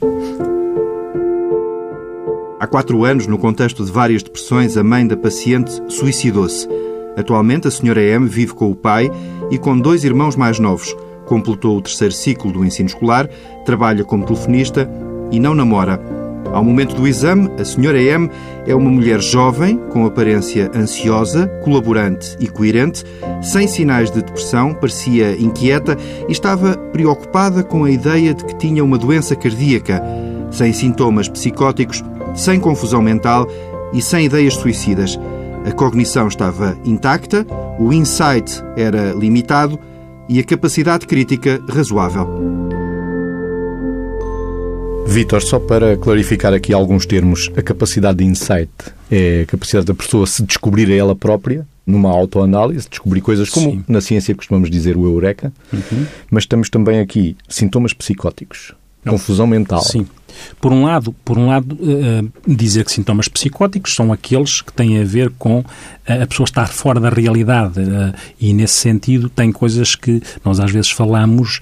Há 2.60 2.66
quatro 2.66 3.04
anos, 3.04 3.28
no 3.28 3.38
contexto 3.38 3.86
de 3.86 3.92
várias 3.92 4.24
depressões, 4.24 4.78
a 4.78 4.84
mãe 4.84 5.06
da 5.06 5.16
paciente 5.16 5.72
suicidou-se. 5.88 6.68
Atualmente, 7.16 7.68
a 7.68 7.72
senhora 7.72 8.02
M 8.02 8.28
vive 8.28 8.54
com 8.54 8.72
o 8.72 8.76
pai 8.76 9.12
e 9.52 9.58
com 9.58 9.78
dois 9.78 10.04
irmãos 10.04 10.36
mais 10.36 10.60
novos. 10.60 10.96
Completou 11.26 11.78
o 11.78 11.82
terceiro 11.82 12.14
ciclo 12.14 12.52
do 12.52 12.66
ensino 12.66 12.88
escolar, 12.88 13.28
trabalha 13.66 14.04
como 14.04 14.26
telefonista 14.26 14.90
e 15.32 15.40
não 15.40 15.54
namora. 15.54 16.17
Ao 16.54 16.64
momento 16.64 16.96
do 16.96 17.08
exame, 17.08 17.50
a 17.60 17.66
senhora 17.66 18.02
M 18.02 18.30
é 18.66 18.74
uma 18.74 18.90
mulher 18.90 19.22
jovem, 19.22 19.78
com 19.90 20.06
aparência 20.06 20.72
ansiosa, 20.76 21.48
colaborante 21.64 22.36
e 22.40 22.48
coerente, 22.48 23.04
sem 23.42 23.68
sinais 23.68 24.10
de 24.10 24.22
depressão, 24.22 24.74
parecia 24.74 25.40
inquieta 25.40 25.98
e 26.28 26.32
estava 26.32 26.78
preocupada 26.78 27.64
com 27.64 27.84
a 27.84 27.92
ideia 27.92 28.34
de 28.34 28.44
que 28.46 28.58
tinha 28.58 28.84
uma 28.84 28.98
doença 28.98 29.36
cardíaca, 29.36 30.02
sem 30.52 30.74
sintomas 30.74 31.28
psicóticos, 31.28 32.04
sem 32.34 32.60
confusão 32.60 33.02
mental 33.02 33.48
e 33.94 34.02
sem 34.02 34.26
ideias 34.26 34.56
suicidas. 34.56 35.20
A 35.66 35.72
cognição 35.72 36.28
estava 36.28 36.78
intacta, 36.86 37.46
o 37.80 37.92
insight 37.92 38.64
era 38.76 39.12
limitado 39.12 39.80
e 40.30 40.40
a 40.40 40.44
capacidade 40.44 41.06
crítica 41.06 41.62
razoável. 41.70 42.67
Vítor, 45.08 45.42
só 45.42 45.60
para 45.60 45.98
clarificar 45.98 46.54
aqui 46.54 46.74
alguns 46.74 47.06
termos, 47.06 47.50
a 47.56 47.62
capacidade 47.62 48.20
de 48.20 48.26
insight 48.26 48.70
é 49.10 49.42
a 49.42 49.46
capacidade 49.46 49.86
da 49.86 49.94
pessoa 49.94 50.28
se 50.28 50.44
descobrir 50.44 50.92
a 50.92 50.96
ela 50.96 51.16
própria, 51.16 51.66
numa 51.86 52.12
autoanálise, 52.12 52.88
descobrir 52.90 53.22
coisas 53.22 53.50
como 53.50 53.72
Sim. 53.72 53.84
na 53.88 54.02
ciência 54.02 54.36
costumamos 54.36 54.70
dizer 54.70 54.98
o 54.98 55.06
eureka, 55.06 55.52
uhum. 55.72 56.06
mas 56.30 56.46
temos 56.46 56.70
também 56.70 57.00
aqui 57.00 57.38
sintomas 57.48 57.94
psicóticos, 57.94 58.74
Não. 59.04 59.14
confusão 59.14 59.48
mental. 59.48 59.82
Sim. 59.82 60.06
Por 60.60 60.72
um 60.72 60.84
lado, 60.84 61.14
por 61.24 61.38
um 61.38 61.48
lado 61.48 61.74
uh, 61.76 62.32
dizer 62.48 62.86
que 62.86 62.92
sintomas 62.92 63.28
psicóticos 63.28 63.96
são 63.96 64.12
aqueles 64.12 64.62
que 64.62 64.74
têm 64.74 65.00
a 65.00 65.04
ver 65.04 65.32
com 65.38 65.60
uh, 65.60 65.66
a 66.24 66.26
pessoa 66.26 66.46
estar 66.46 66.68
fora 66.68 67.00
da 67.00 67.10
realidade 67.10 67.80
uh, 67.80 68.14
e, 68.40 68.54
nesse 68.54 68.76
sentido, 68.76 69.30
tem 69.30 69.52
coisas 69.52 69.96
que 69.96 70.22
nós 70.44 70.60
às 70.60 70.72
vezes 70.72 70.92
falamos, 70.92 71.60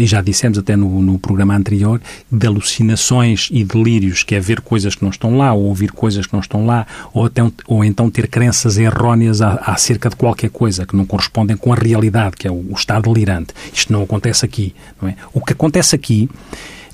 e 0.00 0.06
já 0.06 0.20
dissemos 0.20 0.58
até 0.58 0.76
no, 0.76 1.02
no, 1.02 1.18
programa 1.18 1.54
anterior, 1.54 2.00
de 2.30 2.46
alucinações 2.46 3.48
e 3.50 3.64
delírios, 3.64 4.22
que 4.22 4.34
é 4.34 4.40
ver 4.40 4.60
coisas 4.60 4.94
que 4.94 5.02
não 5.02 5.10
estão 5.10 5.36
lá, 5.36 5.52
ou 5.52 5.64
ouvir 5.64 5.92
coisas 5.92 6.26
que 6.26 6.32
não 6.32 6.40
estão 6.40 6.66
lá, 6.66 6.86
ou, 7.12 7.26
até, 7.26 7.42
ou 7.66 7.84
então 7.84 8.10
ter 8.10 8.28
crenças 8.28 8.76
erróneas 8.78 9.40
acerca 9.40 10.08
de 10.10 10.16
qualquer 10.16 10.50
coisa 10.50 10.86
que 10.86 10.96
não 10.96 11.04
correspondem 11.04 11.56
com 11.56 11.72
a 11.72 11.76
realidade, 11.76 12.36
que 12.36 12.46
é 12.46 12.50
o, 12.50 12.64
o 12.70 12.74
estado 12.74 13.12
delirante. 13.12 13.54
Isto 13.72 13.92
não 13.92 14.02
acontece 14.02 14.44
aqui. 14.44 14.74
Não 15.00 15.08
é? 15.08 15.16
O 15.32 15.40
que 15.40 15.52
acontece 15.52 15.94
aqui 15.94 16.28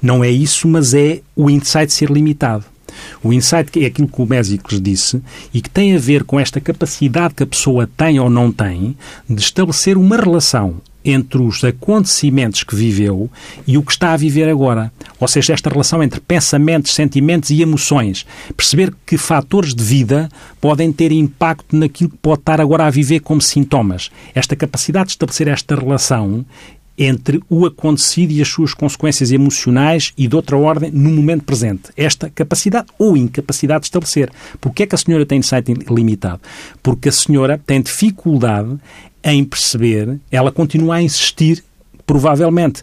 não 0.02 0.22
é 0.24 0.30
isso, 0.30 0.66
mas 0.68 0.94
é 0.94 1.20
o 1.36 1.50
insight 1.50 1.92
ser 1.92 2.10
limitado. 2.10 2.64
O 3.22 3.32
insight 3.32 3.82
é 3.82 3.86
aquilo 3.86 4.08
que 4.08 4.20
o 4.20 4.26
Mésicles 4.26 4.80
disse 4.80 5.22
e 5.54 5.60
que 5.60 5.70
tem 5.70 5.94
a 5.94 5.98
ver 5.98 6.24
com 6.24 6.38
esta 6.38 6.60
capacidade 6.60 7.34
que 7.34 7.42
a 7.42 7.46
pessoa 7.46 7.88
tem 7.96 8.18
ou 8.18 8.28
não 8.28 8.50
tem 8.50 8.96
de 9.28 9.40
estabelecer 9.40 9.96
uma 9.96 10.16
relação 10.16 10.80
entre 11.04 11.40
os 11.40 11.64
acontecimentos 11.64 12.62
que 12.62 12.74
viveu 12.74 13.30
e 13.66 13.78
o 13.78 13.82
que 13.82 13.92
está 13.92 14.12
a 14.12 14.16
viver 14.16 14.48
agora. 14.48 14.92
Ou 15.18 15.26
seja, 15.26 15.54
esta 15.54 15.70
relação 15.70 16.02
entre 16.02 16.20
pensamentos, 16.20 16.94
sentimentos 16.94 17.50
e 17.50 17.62
emoções. 17.62 18.26
Perceber 18.56 18.92
que 19.06 19.16
fatores 19.16 19.74
de 19.74 19.82
vida 19.82 20.28
podem 20.60 20.92
ter 20.92 21.10
impacto 21.10 21.74
naquilo 21.74 22.10
que 22.10 22.18
pode 22.18 22.40
estar 22.40 22.60
agora 22.60 22.86
a 22.86 22.90
viver 22.90 23.20
como 23.20 23.40
sintomas. 23.40 24.10
Esta 24.34 24.54
capacidade 24.54 25.06
de 25.06 25.12
estabelecer 25.12 25.48
esta 25.48 25.74
relação 25.74 26.44
entre 27.02 27.40
o 27.48 27.64
acontecido 27.64 28.30
e 28.30 28.42
as 28.42 28.48
suas 28.48 28.74
consequências 28.74 29.32
emocionais 29.32 30.12
e 30.18 30.28
de 30.28 30.36
outra 30.36 30.58
ordem 30.58 30.90
no 30.90 31.10
momento 31.10 31.44
presente. 31.44 31.84
Esta 31.96 32.28
capacidade 32.28 32.88
ou 32.98 33.16
incapacidade 33.16 33.80
de 33.80 33.86
estabelecer. 33.86 34.30
Porquê 34.60 34.82
é 34.82 34.86
que 34.86 34.94
a 34.94 34.98
senhora 34.98 35.24
tem 35.24 35.38
insight 35.38 35.72
limitado? 35.88 36.42
Porque 36.82 37.08
a 37.08 37.12
senhora 37.12 37.58
tem 37.66 37.80
dificuldade 37.80 38.76
em 39.24 39.42
perceber, 39.44 40.18
ela 40.30 40.52
continua 40.52 40.96
a 40.96 41.02
insistir, 41.02 41.64
provavelmente, 42.06 42.82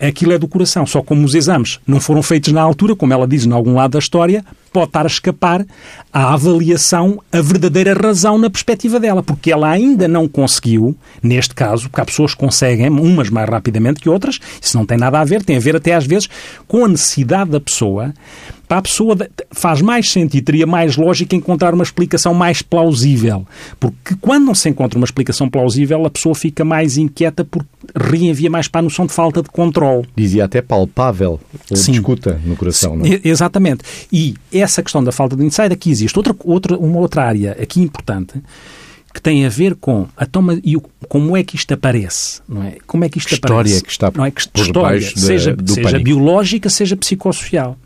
aquilo 0.00 0.32
é 0.32 0.38
do 0.38 0.48
coração. 0.48 0.86
Só 0.86 1.02
como 1.02 1.24
os 1.24 1.34
exames 1.34 1.78
não 1.86 2.00
foram 2.00 2.22
feitos 2.22 2.52
na 2.52 2.62
altura, 2.62 2.94
como 2.94 3.12
ela 3.12 3.26
diz 3.26 3.44
em 3.44 3.52
algum 3.52 3.74
lado 3.74 3.92
da 3.92 3.98
história, 3.98 4.44
pode 4.72 4.88
estar 4.88 5.04
a 5.04 5.06
escapar 5.06 5.66
à 6.12 6.34
avaliação, 6.34 7.22
a 7.32 7.40
verdadeira 7.40 7.94
razão 7.94 8.36
na 8.36 8.50
perspectiva 8.50 9.00
dela, 9.00 9.22
porque 9.22 9.50
ela 9.50 9.70
ainda 9.70 10.06
não 10.06 10.28
conseguiu, 10.28 10.94
neste 11.22 11.54
caso, 11.54 11.88
porque 11.88 12.00
há 12.00 12.04
pessoas 12.04 12.34
que 12.34 12.40
conseguem, 12.40 12.88
umas 12.88 13.30
mais 13.30 13.48
rapidamente 13.48 14.00
que 14.00 14.08
outras, 14.08 14.38
isso 14.60 14.76
não 14.76 14.84
tem 14.84 14.98
nada 14.98 15.18
a 15.18 15.24
ver, 15.24 15.42
tem 15.42 15.56
a 15.56 15.60
ver 15.60 15.76
até 15.76 15.94
às 15.94 16.06
vezes 16.06 16.28
com 16.68 16.84
a 16.84 16.88
necessidade 16.88 17.50
da 17.50 17.60
pessoa 17.60 18.12
para 18.68 18.78
a 18.78 18.82
pessoa 18.82 19.16
faz 19.52 19.80
mais 19.80 20.10
sentido, 20.10 20.44
teria 20.44 20.66
mais 20.66 20.96
lógica 20.96 21.36
encontrar 21.36 21.72
uma 21.72 21.84
explicação 21.84 22.34
mais 22.34 22.62
plausível. 22.62 23.46
Porque 23.78 24.16
quando 24.20 24.46
não 24.46 24.54
se 24.54 24.68
encontra 24.68 24.98
uma 24.98 25.04
explicação 25.04 25.48
plausível, 25.48 26.04
a 26.04 26.10
pessoa 26.10 26.34
fica 26.34 26.64
mais 26.64 26.98
inquieta 26.98 27.44
porque 27.44 27.68
reenvia 27.94 28.50
mais 28.50 28.68
para 28.68 28.80
a 28.80 28.82
noção 28.82 29.06
de 29.06 29.12
falta 29.12 29.42
de 29.42 29.50
controle. 29.50 30.06
Dizia 30.16 30.44
até 30.44 30.62
palpável, 30.62 31.40
ou 31.70 31.76
Sim. 31.76 31.92
discuta 31.92 32.40
no 32.44 32.56
coração, 32.56 32.96
não 32.96 33.06
é? 33.06 33.20
Exatamente. 33.24 33.82
E 34.12 34.34
essa 34.52 34.82
questão 34.82 35.02
da 35.02 35.12
falta 35.12 35.36
de 35.36 35.44
insight, 35.44 35.72
aqui 35.72 35.90
existe 35.90 36.18
outra, 36.18 36.34
outra, 36.44 36.76
uma 36.76 36.98
outra 36.98 37.24
área 37.24 37.52
aqui 37.60 37.80
importante 37.80 38.40
que 39.12 39.22
tem 39.22 39.46
a 39.46 39.48
ver 39.48 39.74
com 39.76 40.06
a 40.14 40.26
toma 40.26 40.60
e 40.62 40.76
o, 40.76 40.82
como 41.08 41.34
é 41.36 41.42
que 41.42 41.56
isto 41.56 41.72
aparece, 41.72 42.42
não 42.46 42.62
é? 42.62 42.76
Como 42.86 43.02
é 43.02 43.08
que 43.08 43.16
isto 43.16 43.28
que 43.28 43.34
aparece? 43.36 43.76
História 43.76 43.82
que 43.82 43.90
está 43.90 44.12
não 44.14 44.24
é? 44.26 44.30
que 44.30 44.48
por 44.48 44.62
história, 44.62 45.00
seja, 45.00 45.56
seja 45.66 45.98
biológica, 45.98 46.68
seja 46.68 46.94
psicossocial. 46.96 47.78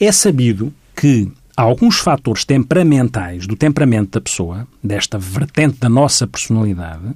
É 0.00 0.10
sabido 0.10 0.72
que 0.96 1.30
alguns 1.56 1.98
fatores 1.98 2.44
temperamentais 2.44 3.46
do 3.46 3.56
temperamento 3.56 4.10
da 4.12 4.20
pessoa, 4.20 4.66
desta 4.82 5.16
vertente 5.16 5.78
da 5.78 5.88
nossa 5.88 6.26
personalidade, 6.26 7.14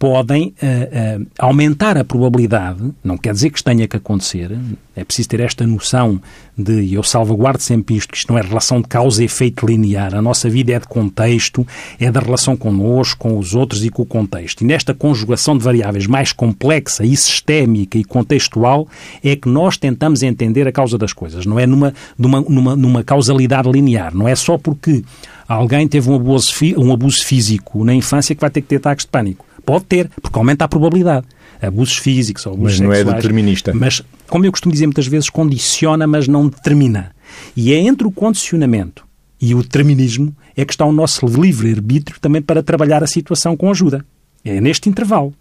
podem 0.00 0.54
uh, 0.62 1.20
uh, 1.20 1.26
aumentar 1.38 1.98
a 1.98 2.02
probabilidade, 2.02 2.90
não 3.04 3.18
quer 3.18 3.34
dizer 3.34 3.50
que 3.50 3.58
isto 3.58 3.66
tenha 3.66 3.86
que 3.86 3.98
acontecer, 3.98 4.58
é 4.96 5.04
preciso 5.04 5.28
ter 5.28 5.40
esta 5.40 5.66
noção 5.66 6.18
de, 6.56 6.94
eu 6.94 7.02
salvaguardo 7.02 7.62
sempre 7.62 7.96
isto, 7.96 8.10
que 8.10 8.16
isto 8.16 8.32
não 8.32 8.38
é 8.38 8.42
relação 8.42 8.80
de 8.80 8.88
causa 8.88 9.20
e 9.20 9.26
efeito 9.26 9.66
linear, 9.66 10.14
a 10.14 10.22
nossa 10.22 10.48
vida 10.48 10.72
é 10.72 10.78
de 10.80 10.88
contexto, 10.88 11.66
é 11.98 12.10
da 12.10 12.18
relação 12.18 12.56
connosco, 12.56 13.18
com 13.18 13.38
os 13.38 13.54
outros 13.54 13.84
e 13.84 13.90
com 13.90 14.00
o 14.00 14.06
contexto. 14.06 14.62
E 14.62 14.64
nesta 14.64 14.94
conjugação 14.94 15.58
de 15.58 15.62
variáveis 15.62 16.06
mais 16.06 16.32
complexa 16.32 17.04
e 17.04 17.14
sistémica 17.14 17.98
e 17.98 18.04
contextual 18.04 18.88
é 19.22 19.36
que 19.36 19.50
nós 19.50 19.76
tentamos 19.76 20.22
entender 20.22 20.66
a 20.66 20.72
causa 20.72 20.96
das 20.96 21.12
coisas, 21.12 21.44
não 21.44 21.60
é 21.60 21.66
numa, 21.66 21.92
numa, 22.16 22.40
numa, 22.40 22.74
numa 22.74 23.04
causalidade 23.04 23.70
linear, 23.70 24.16
não 24.16 24.26
é 24.26 24.34
só 24.34 24.56
porque 24.56 25.04
alguém 25.46 25.86
teve 25.86 26.08
um 26.08 26.14
abuso, 26.14 26.54
um 26.78 26.90
abuso 26.90 27.22
físico 27.22 27.84
na 27.84 27.94
infância 27.94 28.34
que 28.34 28.40
vai 28.40 28.48
ter 28.48 28.62
que 28.62 28.68
ter 28.68 28.76
ataques 28.76 29.04
de 29.04 29.10
pânico. 29.10 29.49
Pode 29.64 29.84
ter, 29.84 30.10
porque 30.20 30.38
aumenta 30.38 30.64
a 30.64 30.68
probabilidade. 30.68 31.26
Abusos 31.60 31.96
físicos 31.96 32.46
ou 32.46 32.54
abusos 32.54 32.78
Mas 32.78 32.80
não 32.80 32.92
é 32.92 32.96
sexuais, 32.96 33.14
é 33.14 33.20
determinista. 33.20 33.74
Mas, 33.74 34.02
como 34.28 34.46
eu 34.46 34.50
costumo 34.50 34.72
dizer 34.72 34.86
muitas 34.86 35.06
vezes, 35.06 35.28
condiciona, 35.28 36.06
mas 36.06 36.26
não 36.26 36.48
determina. 36.48 37.12
E 37.56 37.72
é 37.72 37.76
entre 37.76 38.06
o 38.06 38.10
condicionamento 38.10 39.04
e 39.40 39.54
o 39.54 39.62
determinismo 39.62 40.34
é 40.56 40.64
que 40.64 40.72
está 40.72 40.84
o 40.84 40.92
nosso 40.92 41.26
livre-arbítrio 41.26 42.18
também 42.20 42.42
para 42.42 42.62
trabalhar 42.62 43.02
a 43.02 43.06
situação 43.06 43.56
com 43.56 43.70
ajuda. 43.70 44.04
É 44.44 44.60
neste 44.60 44.88
intervalo. 44.88 45.32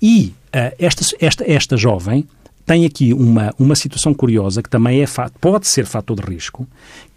E 0.00 0.32
uh, 0.48 0.74
esta, 0.78 1.16
esta, 1.20 1.50
esta 1.50 1.76
jovem 1.76 2.26
tem 2.66 2.84
aqui 2.84 3.12
uma, 3.12 3.54
uma 3.58 3.74
situação 3.74 4.14
curiosa 4.14 4.62
que 4.62 4.70
também 4.70 5.02
é 5.02 5.06
pode 5.40 5.66
ser 5.66 5.84
fator 5.84 6.16
de 6.16 6.22
risco, 6.22 6.66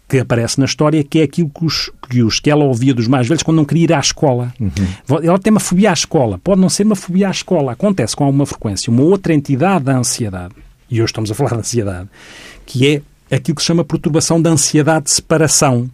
que 0.08 0.18
aparece 0.18 0.58
na 0.58 0.66
história, 0.66 1.02
que 1.02 1.18
é 1.18 1.22
aquilo 1.24 1.50
que, 1.50 1.64
os, 1.64 1.90
que, 2.08 2.22
os, 2.22 2.38
que 2.38 2.50
ela 2.50 2.64
ouvia 2.64 2.94
dos 2.94 3.08
mais 3.08 3.26
velhos 3.26 3.42
quando 3.42 3.56
não 3.56 3.64
queria 3.64 3.84
ir 3.84 3.92
à 3.92 3.98
escola. 3.98 4.54
Uhum. 4.60 5.18
Ela 5.22 5.38
tem 5.38 5.50
uma 5.50 5.60
fobia 5.60 5.90
à 5.90 5.92
escola. 5.92 6.38
Pode 6.38 6.60
não 6.60 6.68
ser 6.68 6.84
uma 6.84 6.94
fobia 6.94 7.28
à 7.28 7.30
escola. 7.30 7.72
Acontece 7.72 8.14
com 8.14 8.24
alguma 8.24 8.46
frequência. 8.46 8.90
Uma 8.90 9.02
outra 9.02 9.34
entidade 9.34 9.84
da 9.84 9.96
ansiedade, 9.96 10.54
e 10.88 11.00
hoje 11.00 11.10
estamos 11.10 11.30
a 11.30 11.34
falar 11.34 11.50
de 11.50 11.58
ansiedade, 11.58 12.08
que 12.64 13.02
é 13.30 13.34
aquilo 13.34 13.56
que 13.56 13.62
se 13.62 13.66
chama 13.66 13.84
perturbação 13.84 14.40
da 14.40 14.50
ansiedade 14.50 15.06
de 15.06 15.10
separação. 15.10 15.90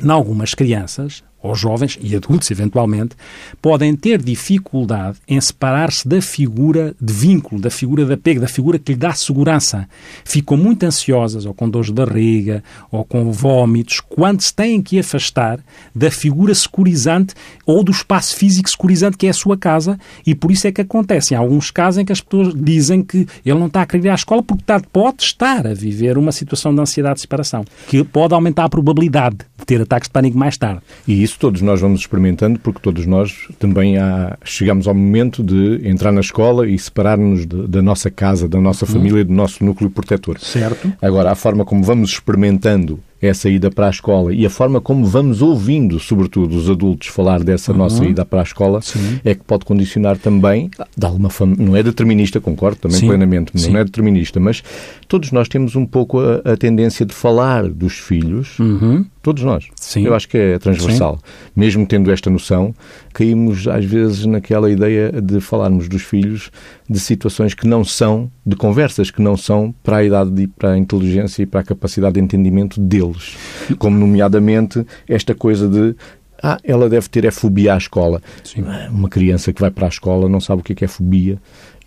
Em 0.00 0.10
algumas 0.10 0.54
crianças, 0.54 1.24
ou 1.42 1.54
jovens 1.54 1.98
e 2.00 2.16
adultos, 2.16 2.50
eventualmente, 2.50 3.14
podem 3.62 3.94
ter 3.94 4.20
dificuldade 4.20 5.18
em 5.26 5.40
separar-se 5.40 6.06
da 6.06 6.20
figura 6.20 6.94
de 7.00 7.12
vínculo, 7.12 7.60
da 7.60 7.70
figura 7.70 8.04
de 8.04 8.12
apego, 8.12 8.40
da 8.40 8.48
figura 8.48 8.78
que 8.78 8.92
lhe 8.92 8.98
dá 8.98 9.12
segurança. 9.12 9.88
Ficam 10.24 10.56
muito 10.56 10.84
ansiosas, 10.84 11.46
ou 11.46 11.54
com 11.54 11.68
dores 11.68 11.88
de 11.88 11.92
barriga, 11.92 12.62
ou 12.90 13.04
com 13.04 13.30
vômitos, 13.30 14.00
quando 14.00 14.40
se 14.40 14.52
têm 14.52 14.82
que 14.82 14.98
afastar 14.98 15.60
da 15.94 16.10
figura 16.10 16.54
securizante 16.54 17.34
ou 17.64 17.84
do 17.84 17.92
espaço 17.92 18.34
físico 18.34 18.68
securizante 18.68 19.16
que 19.16 19.26
é 19.26 19.30
a 19.30 19.34
sua 19.34 19.56
casa, 19.56 19.98
e 20.26 20.34
por 20.34 20.50
isso 20.50 20.66
é 20.66 20.72
que 20.72 20.80
acontece. 20.80 21.34
Em 21.34 21.36
alguns 21.36 21.70
casos 21.70 21.98
em 21.98 22.04
que 22.04 22.12
as 22.12 22.20
pessoas 22.20 22.54
dizem 22.54 23.02
que 23.02 23.26
ele 23.44 23.58
não 23.58 23.66
está 23.66 23.82
a 23.82 23.86
querer 23.86 24.06
ir 24.06 24.10
à 24.10 24.14
escola 24.14 24.42
porque 24.42 24.64
pode 24.92 25.22
estar 25.22 25.66
a 25.66 25.74
viver 25.74 26.18
uma 26.18 26.32
situação 26.32 26.74
de 26.74 26.80
ansiedade 26.80 27.16
de 27.16 27.20
separação, 27.22 27.64
que 27.88 28.02
pode 28.04 28.34
aumentar 28.34 28.64
a 28.64 28.68
probabilidade 28.68 29.38
de 29.56 29.64
ter 29.64 29.80
ataques 29.80 30.08
de 30.08 30.12
pânico 30.12 30.36
mais 30.36 30.56
tarde. 30.56 30.80
E 31.06 31.27
isso 31.28 31.38
todos 31.38 31.60
nós 31.62 31.80
vamos 31.80 32.00
experimentando, 32.00 32.58
porque 32.58 32.80
todos 32.80 33.06
nós 33.06 33.48
também 33.58 33.98
há, 33.98 34.36
chegamos 34.44 34.88
ao 34.88 34.94
momento 34.94 35.42
de 35.42 35.86
entrar 35.88 36.10
na 36.10 36.20
escola 36.20 36.66
e 36.68 36.78
separar-nos 36.78 37.46
da 37.46 37.82
nossa 37.82 38.10
casa, 38.10 38.48
da 38.48 38.60
nossa 38.60 38.84
uhum. 38.86 38.92
família, 38.92 39.24
do 39.24 39.32
nosso 39.32 39.64
núcleo 39.64 39.90
protetor. 39.90 40.38
Certo. 40.40 40.92
Agora, 41.00 41.30
a 41.30 41.34
forma 41.34 41.64
como 41.64 41.82
vamos 41.82 42.10
experimentando 42.10 43.00
essa 43.20 43.48
ida 43.48 43.70
para 43.70 43.88
a 43.88 43.90
escola 43.90 44.32
e 44.32 44.46
a 44.46 44.50
forma 44.50 44.80
como 44.80 45.04
vamos 45.04 45.42
ouvindo, 45.42 45.98
sobretudo 45.98 46.56
os 46.56 46.70
adultos, 46.70 47.08
falar 47.08 47.42
dessa 47.42 47.72
uhum. 47.72 47.78
nossa 47.78 48.04
ida 48.04 48.24
para 48.24 48.40
a 48.40 48.42
escola 48.42 48.80
Sim. 48.80 49.20
é 49.24 49.34
que 49.34 49.42
pode 49.42 49.64
condicionar 49.64 50.16
também, 50.16 50.70
de 50.96 51.06
alguma 51.06 51.28
forma, 51.28 51.56
não 51.58 51.74
é 51.74 51.82
determinista, 51.82 52.40
concordo 52.40 52.78
também 52.78 52.98
Sim. 52.98 53.08
plenamente, 53.08 53.52
não 53.54 53.60
Sim. 53.60 53.76
é 53.76 53.84
determinista, 53.84 54.38
mas 54.38 54.62
todos 55.08 55.32
nós 55.32 55.48
temos 55.48 55.74
um 55.74 55.84
pouco 55.84 56.20
a, 56.20 56.52
a 56.52 56.56
tendência 56.56 57.04
de 57.04 57.12
falar 57.12 57.68
dos 57.68 57.94
filhos, 57.94 58.58
uhum. 58.60 59.04
Todos 59.28 59.44
nós. 59.44 59.68
Eu 60.06 60.14
acho 60.14 60.26
que 60.26 60.38
é 60.38 60.58
transversal. 60.58 61.20
Mesmo 61.54 61.86
tendo 61.86 62.10
esta 62.10 62.30
noção, 62.30 62.74
caímos 63.12 63.68
às 63.68 63.84
vezes 63.84 64.24
naquela 64.24 64.70
ideia 64.70 65.12
de 65.20 65.38
falarmos 65.38 65.86
dos 65.86 66.00
filhos 66.00 66.50
de 66.88 66.98
situações 66.98 67.52
que 67.52 67.66
não 67.66 67.84
são, 67.84 68.30
de 68.46 68.56
conversas 68.56 69.10
que 69.10 69.20
não 69.20 69.36
são 69.36 69.74
para 69.82 69.98
a 69.98 70.04
idade 70.04 70.42
e 70.42 70.46
para 70.46 70.72
a 70.72 70.78
inteligência 70.78 71.42
e 71.42 71.46
para 71.46 71.60
a 71.60 71.62
capacidade 71.62 72.14
de 72.14 72.20
entendimento 72.20 72.80
deles. 72.80 73.36
Como, 73.78 73.98
nomeadamente, 73.98 74.86
esta 75.06 75.34
coisa 75.34 75.68
de 75.68 75.94
ah, 76.42 76.56
ela 76.64 76.88
deve 76.88 77.08
ter 77.10 77.26
é 77.26 77.30
fobia 77.30 77.74
à 77.74 77.76
escola. 77.76 78.22
Sim. 78.42 78.64
Uma 78.90 79.10
criança 79.10 79.52
que 79.52 79.60
vai 79.60 79.70
para 79.70 79.86
a 79.86 79.90
escola 79.90 80.26
não 80.26 80.40
sabe 80.40 80.62
o 80.62 80.64
que 80.64 80.72
é, 80.72 80.86
é 80.86 80.88
fobia 80.88 81.38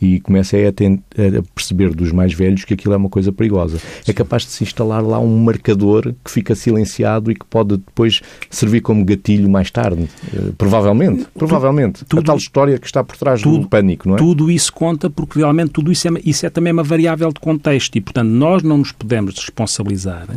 e 0.01 0.19
começa 0.19 0.57
a, 0.57 0.69
a, 0.69 1.43
perceber 1.53 1.93
dos 1.93 2.11
mais 2.11 2.33
velhos 2.33 2.65
que 2.65 2.73
aquilo 2.73 2.93
é 2.93 2.97
uma 2.97 3.09
coisa 3.09 3.31
perigosa. 3.31 3.79
É 4.07 4.11
capaz 4.11 4.43
de 4.43 4.49
se 4.49 4.63
instalar 4.63 5.03
lá 5.03 5.19
um 5.19 5.43
marcador 5.43 6.13
que 6.23 6.31
fica 6.31 6.55
silenciado 6.55 7.31
e 7.31 7.35
que 7.35 7.45
pode 7.45 7.77
depois 7.77 8.21
servir 8.49 8.81
como 8.81 9.05
gatilho 9.05 9.49
mais 9.49 9.69
tarde. 9.69 10.09
Uh, 10.33 10.53
provavelmente. 10.53 11.27
Provavelmente. 11.35 12.03
Tudo, 12.05 12.19
a 12.19 12.23
tal 12.23 12.37
história 12.37 12.79
que 12.79 12.85
está 12.85 13.03
por 13.03 13.15
trás 13.15 13.41
tudo, 13.41 13.59
do 13.59 13.69
pânico, 13.69 14.09
não 14.09 14.15
é? 14.15 14.17
Tudo 14.17 14.49
isso 14.49 14.73
conta 14.73 15.09
porque 15.09 15.39
realmente 15.39 15.71
tudo 15.71 15.91
isso 15.91 16.07
é, 16.07 16.11
isso 16.25 16.45
é 16.45 16.49
também 16.49 16.73
uma 16.73 16.83
variável 16.83 17.31
de 17.31 17.39
contexto 17.39 17.95
e, 17.95 18.01
portanto, 18.01 18.29
nós 18.29 18.63
não 18.63 18.79
nos 18.79 18.91
podemos 18.91 19.35
responsabilizar 19.35 20.27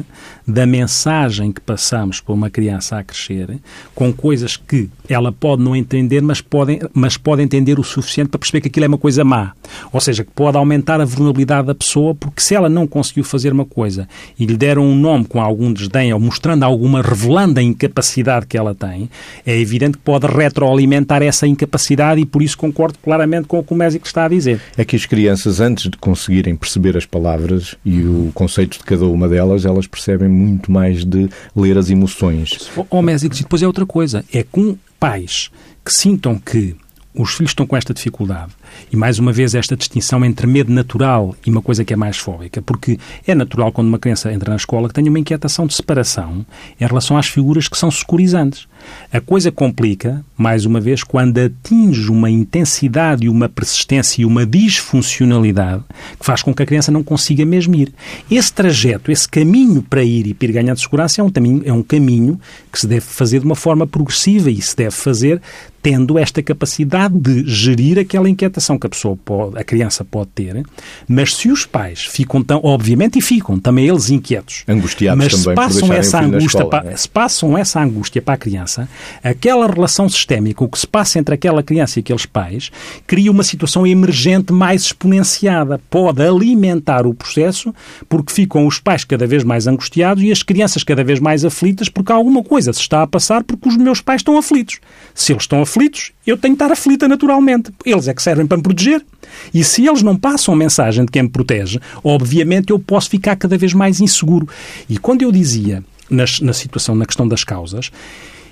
da 0.47 0.67
mensagem 0.67 1.51
que 1.51 1.61
passamos 1.61 2.21
para 2.21 2.35
uma 2.35 2.51
criança 2.51 2.99
a 2.99 3.05
crescer 3.05 3.59
com 3.95 4.13
coisas 4.13 4.57
que 4.57 4.91
ela 5.09 5.33
pode 5.33 5.63
não 5.63 5.75
entender, 5.75 6.21
mas 6.21 6.41
pode, 6.41 6.81
mas 6.93 7.17
pode 7.17 7.43
entender 7.43 7.79
o 7.79 7.85
suficiente 7.85 8.29
para 8.29 8.39
perceber 8.39 8.61
que 8.61 8.69
aquilo 8.69 8.85
é 8.85 8.89
uma 8.89 8.99
coisa 8.99 9.25
má. 9.25 9.54
Ou 9.93 10.01
seja, 10.01 10.25
que 10.25 10.31
pode 10.31 10.57
aumentar 10.57 11.01
a 11.01 11.05
vulnerabilidade 11.05 11.67
da 11.67 11.75
pessoa, 11.75 12.15
porque 12.15 12.41
se 12.41 12.55
ela 12.55 12.69
não 12.69 12.87
conseguiu 12.87 13.25
fazer 13.25 13.53
uma 13.53 13.65
coisa 13.65 14.09
e 14.39 14.45
lhe 14.45 14.57
deram 14.57 14.85
um 14.85 14.95
nome 14.95 15.25
com 15.25 15.41
algum 15.41 15.73
desdém 15.73 16.13
ou 16.13 16.21
mostrando 16.21 16.63
alguma, 16.63 17.03
revelando 17.03 17.61
a 17.61 17.63
incapacidade 17.63 18.47
que 18.47 18.57
ela 18.57 18.75
tem, 18.75 19.09
é 19.47 19.59
evidente 19.59 19.99
que 19.99 20.05
pode 20.05 20.27
retroalimentar 20.27 21.23
essa 21.23 21.47
incapacidade 21.47 22.21
e 22.21 22.27
por 22.27 22.43
isso 22.43 22.57
concordo 22.57 22.99
claramente 23.03 23.47
com 23.47 23.59
o 23.59 23.65
que 23.65 23.73
o 23.73 23.77
médico 23.77 24.07
está 24.07 24.25
a 24.25 24.29
dizer. 24.29 24.61
É 24.77 24.85
que 24.85 24.97
as 24.97 25.07
crianças, 25.07 25.61
antes 25.61 25.91
de 25.91 25.97
conseguirem 25.97 26.57
perceber 26.57 26.97
as 26.97 27.07
palavras 27.07 27.75
e 27.85 28.03
o 28.03 28.31
conceito 28.35 28.79
de 28.79 28.85
cada 28.85 29.07
uma 29.07 29.29
delas, 29.29 29.65
elas 29.65 29.87
percebem 29.87 30.29
muito 30.29 30.71
mais 30.71 31.05
de 31.05 31.29
ler 31.55 31.79
as 31.79 31.91
emoções. 31.91 32.71
Ó, 32.77 32.85
oh, 32.91 33.03
médicos, 33.03 33.41
e 33.41 33.43
depois 33.43 33.63
é 33.63 33.67
outra 33.67 33.87
coisa. 33.87 34.25
É 34.33 34.43
com 34.43 34.77
pais 34.99 35.51
que 35.85 35.93
sintam 35.93 36.39
que 36.39 36.75
os 37.15 37.33
filhos 37.33 37.51
estão 37.51 37.67
com 37.67 37.77
esta 37.77 37.95
dificuldade. 37.95 38.53
E 38.93 38.97
mais 38.97 39.19
uma 39.19 39.33
vez 39.33 39.55
esta 39.55 39.77
distinção 39.77 40.25
entre 40.25 40.47
medo 40.47 40.73
natural 40.73 41.37
e 41.47 41.51
uma 41.51 41.63
coisa 41.63 41.85
que 41.85 41.93
é 41.93 41.97
mais 41.97 42.17
fóbica, 42.17 42.61
porque 42.61 42.99
é 43.27 43.35
natural 43.35 43.71
quando 43.71 43.89
uma 43.89 43.99
criança 43.99 44.33
entra 44.33 44.51
na 44.51 44.57
escola 44.57 44.89
que 44.89 44.95
tenha 44.95 45.09
uma 45.09 45.19
inquietação 45.19 45.67
de 45.67 45.75
separação 45.75 46.45
em 46.81 46.85
relação 46.85 47.17
às 47.17 47.27
figuras 47.27 47.69
que 47.69 47.79
são 47.79 47.91
securizantes. 47.91 48.67
A 49.13 49.21
coisa 49.21 49.53
complica, 49.53 50.25
mais 50.37 50.67
uma 50.67 50.81
vez, 50.81 51.05
quando 51.05 51.39
atinge 51.39 52.11
uma 52.11 52.29
intensidade 52.29 53.27
e 53.27 53.29
uma 53.29 53.49
persistência 53.49 54.23
e 54.23 54.25
uma 54.25 54.45
disfuncionalidade 54.45 55.85
que 56.19 56.27
faz 56.27 56.43
com 56.43 56.53
que 56.53 56.63
a 56.63 56.67
criança 56.67 56.91
não 56.91 57.03
consiga 57.03 57.47
mesmo 57.47 57.75
ir. 57.77 57.93
Esse 58.31 58.53
trajeto, 58.53 59.13
esse 59.13 59.29
caminho 59.29 59.83
para 59.83 60.03
ir 60.03 60.27
e 60.27 60.35
para 60.35 60.49
ir 60.49 60.53
ganhando 60.53 60.81
segurança 60.81 61.21
é 61.21 61.25
um, 61.25 61.31
caminho, 61.31 61.63
é 61.65 61.73
um 61.73 61.83
caminho 61.83 62.41
que 62.73 62.81
se 62.81 62.87
deve 62.87 63.03
fazer 63.03 63.39
de 63.39 63.47
uma 63.47 63.57
forma 63.57 63.87
progressiva 63.87 64.51
e 64.51 64.61
se 64.61 64.77
deve 64.77 64.91
fazer 64.91 65.41
tendo 65.85 66.19
esta 66.19 66.43
capacidade 66.43 67.15
de 67.15 67.47
gerir 67.47 67.99
aquela 67.99 68.27
inquietação 68.27 68.79
que 68.79 68.87
a 68.87 68.89
pessoa 68.89 69.19
pode, 69.23 69.59
a 69.59 69.63
criança 69.63 70.03
pode 70.03 70.31
ter, 70.35 70.65
mas 71.07 71.37
se 71.37 71.51
os 71.51 71.67
pais 71.67 72.07
ficam 72.07 72.43
tão, 72.43 72.59
obviamente, 72.65 73.19
e 73.19 73.21
ficam 73.21 73.59
também 73.59 73.87
eles 73.87 74.09
inquietos, 74.09 74.65
angustiados 74.67 75.23
mas 75.23 75.33
também 75.33 75.45
se 75.45 75.55
passam 75.55 75.93
essa 75.93 76.21
angústia, 76.23 76.47
escola, 76.47 76.71
para, 76.71 76.91
é? 76.91 76.97
se 76.97 77.07
passam 77.07 77.59
essa 77.59 77.83
angústia 77.83 78.23
para 78.23 78.33
a 78.33 78.37
criança, 78.39 78.89
aquela 79.23 79.67
relação 79.67 80.09
sistémica, 80.09 80.65
o 80.65 80.69
que 80.71 80.79
se 80.79 80.87
passa 80.87 81.19
entre 81.19 81.35
aquela 81.35 81.63
criança 81.63 81.99
e 81.99 82.01
aqueles 82.01 82.25
pais, 82.25 82.71
cria 83.07 83.31
uma 83.31 83.43
situação 83.43 83.87
emergente 83.87 84.55
mais 84.55 84.85
exponenciada, 84.85 85.79
pode 85.91 86.23
alimentar 86.23 87.07
o 87.07 87.13
processo, 87.13 87.75
porque 88.09 88.33
ficam 88.33 88.67
os 88.67 88.79
pais 88.79 89.05
cada 89.05 89.27
vez 89.27 89.45
mais 89.45 89.67
angustiados 89.67 90.25
e 90.25 90.33
as 90.33 90.43
crianças 90.43 90.83
cada 90.83 91.05
vez 91.05 91.21
mais 91.21 91.45
aflitas, 91.45 91.91
porque 91.91 92.11
alguma 92.11 92.43
coisa 92.43 92.73
se 92.73 92.81
está 92.81 93.03
a 93.03 93.07
passar 93.07 93.45
porque 93.45 93.69
os 93.69 93.77
meus 93.77 94.01
pais 94.01 94.21
estão 94.21 94.39
aflitos. 94.39 94.81
Se 95.15 95.35
eles 95.35 95.43
estão 95.43 95.61
aflitos, 95.61 95.74
eu 96.27 96.37
tenho 96.37 96.57
que 96.57 96.63
estar 96.63 96.73
aflita 96.73 97.09
naturalmente. 97.09 97.71
Eles 97.85 98.09
é 98.09 98.15
que 98.15 98.23
servem 98.23 98.47
para 98.47 98.57
me 98.57 98.63
proteger. 98.63 99.05
E 99.53 99.65
se 99.65 99.87
eles 99.87 100.03
não 100.03 100.17
passam 100.17 100.55
a 100.55 100.57
mensagem 100.57 101.05
de 101.05 101.11
quem 101.11 101.23
me 101.23 101.29
protege, 101.29 101.81
obviamente 102.03 102.71
eu 102.71 102.79
posso 102.79 103.11
ficar 103.11 103.37
cada 103.37 103.57
vez 103.57 103.73
mais 103.73 104.01
inseguro. 104.01 104.49
E 104.89 104.99
quando 104.99 105.23
eu 105.23 105.33
dizia 105.33 105.83
na 106.11 106.53
situação, 106.53 106.95
na 106.95 107.07
questão 107.07 107.27
das 107.27 107.43
causas, 107.43 107.91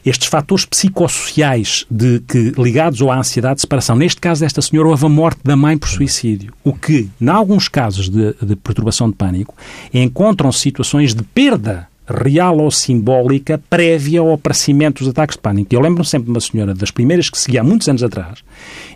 estes 0.05 0.29
fatores 0.29 0.65
psicossociais 0.65 1.87
de 1.91 2.21
que, 2.21 2.53
ligados 2.59 3.01
à 3.03 3.19
ansiedade 3.19 3.57
de 3.57 3.61
separação, 3.61 3.95
neste 3.95 4.21
caso 4.21 4.41
desta 4.41 4.61
senhora, 4.61 4.89
houve 4.89 5.07
a 5.07 5.09
morte 5.09 5.41
da 5.45 5.57
mãe 5.57 5.79
por 5.79 5.89
suicídio, 5.89 6.53
o 6.65 6.73
que, 6.73 7.09
em 7.21 7.29
alguns 7.29 7.69
casos 7.69 8.09
de, 8.09 8.35
de 8.43 8.57
perturbação 8.57 9.09
de 9.09 9.17
pânico, 9.17 9.55
encontram 9.95 10.51
situações 10.51 11.15
de 11.15 11.23
perda 11.23 11.89
real 12.07 12.59
ou 12.59 12.71
simbólica 12.71 13.63
prévia 13.71 14.21
ao 14.21 14.33
aparecimento 14.33 14.99
dos 14.99 15.09
ataques 15.09 15.37
de 15.37 15.43
pânico. 15.43 15.75
Eu 15.75 15.81
lembro-me 15.81 16.05
sempre 16.05 16.27
de 16.27 16.31
uma 16.31 16.41
senhora, 16.41 16.75
das 16.75 16.91
primeiras 16.91 17.31
que 17.31 17.39
segui 17.39 17.59
há 17.59 17.65
muitos 17.65 17.89
anos 17.89 18.03
atrás, 18.03 18.43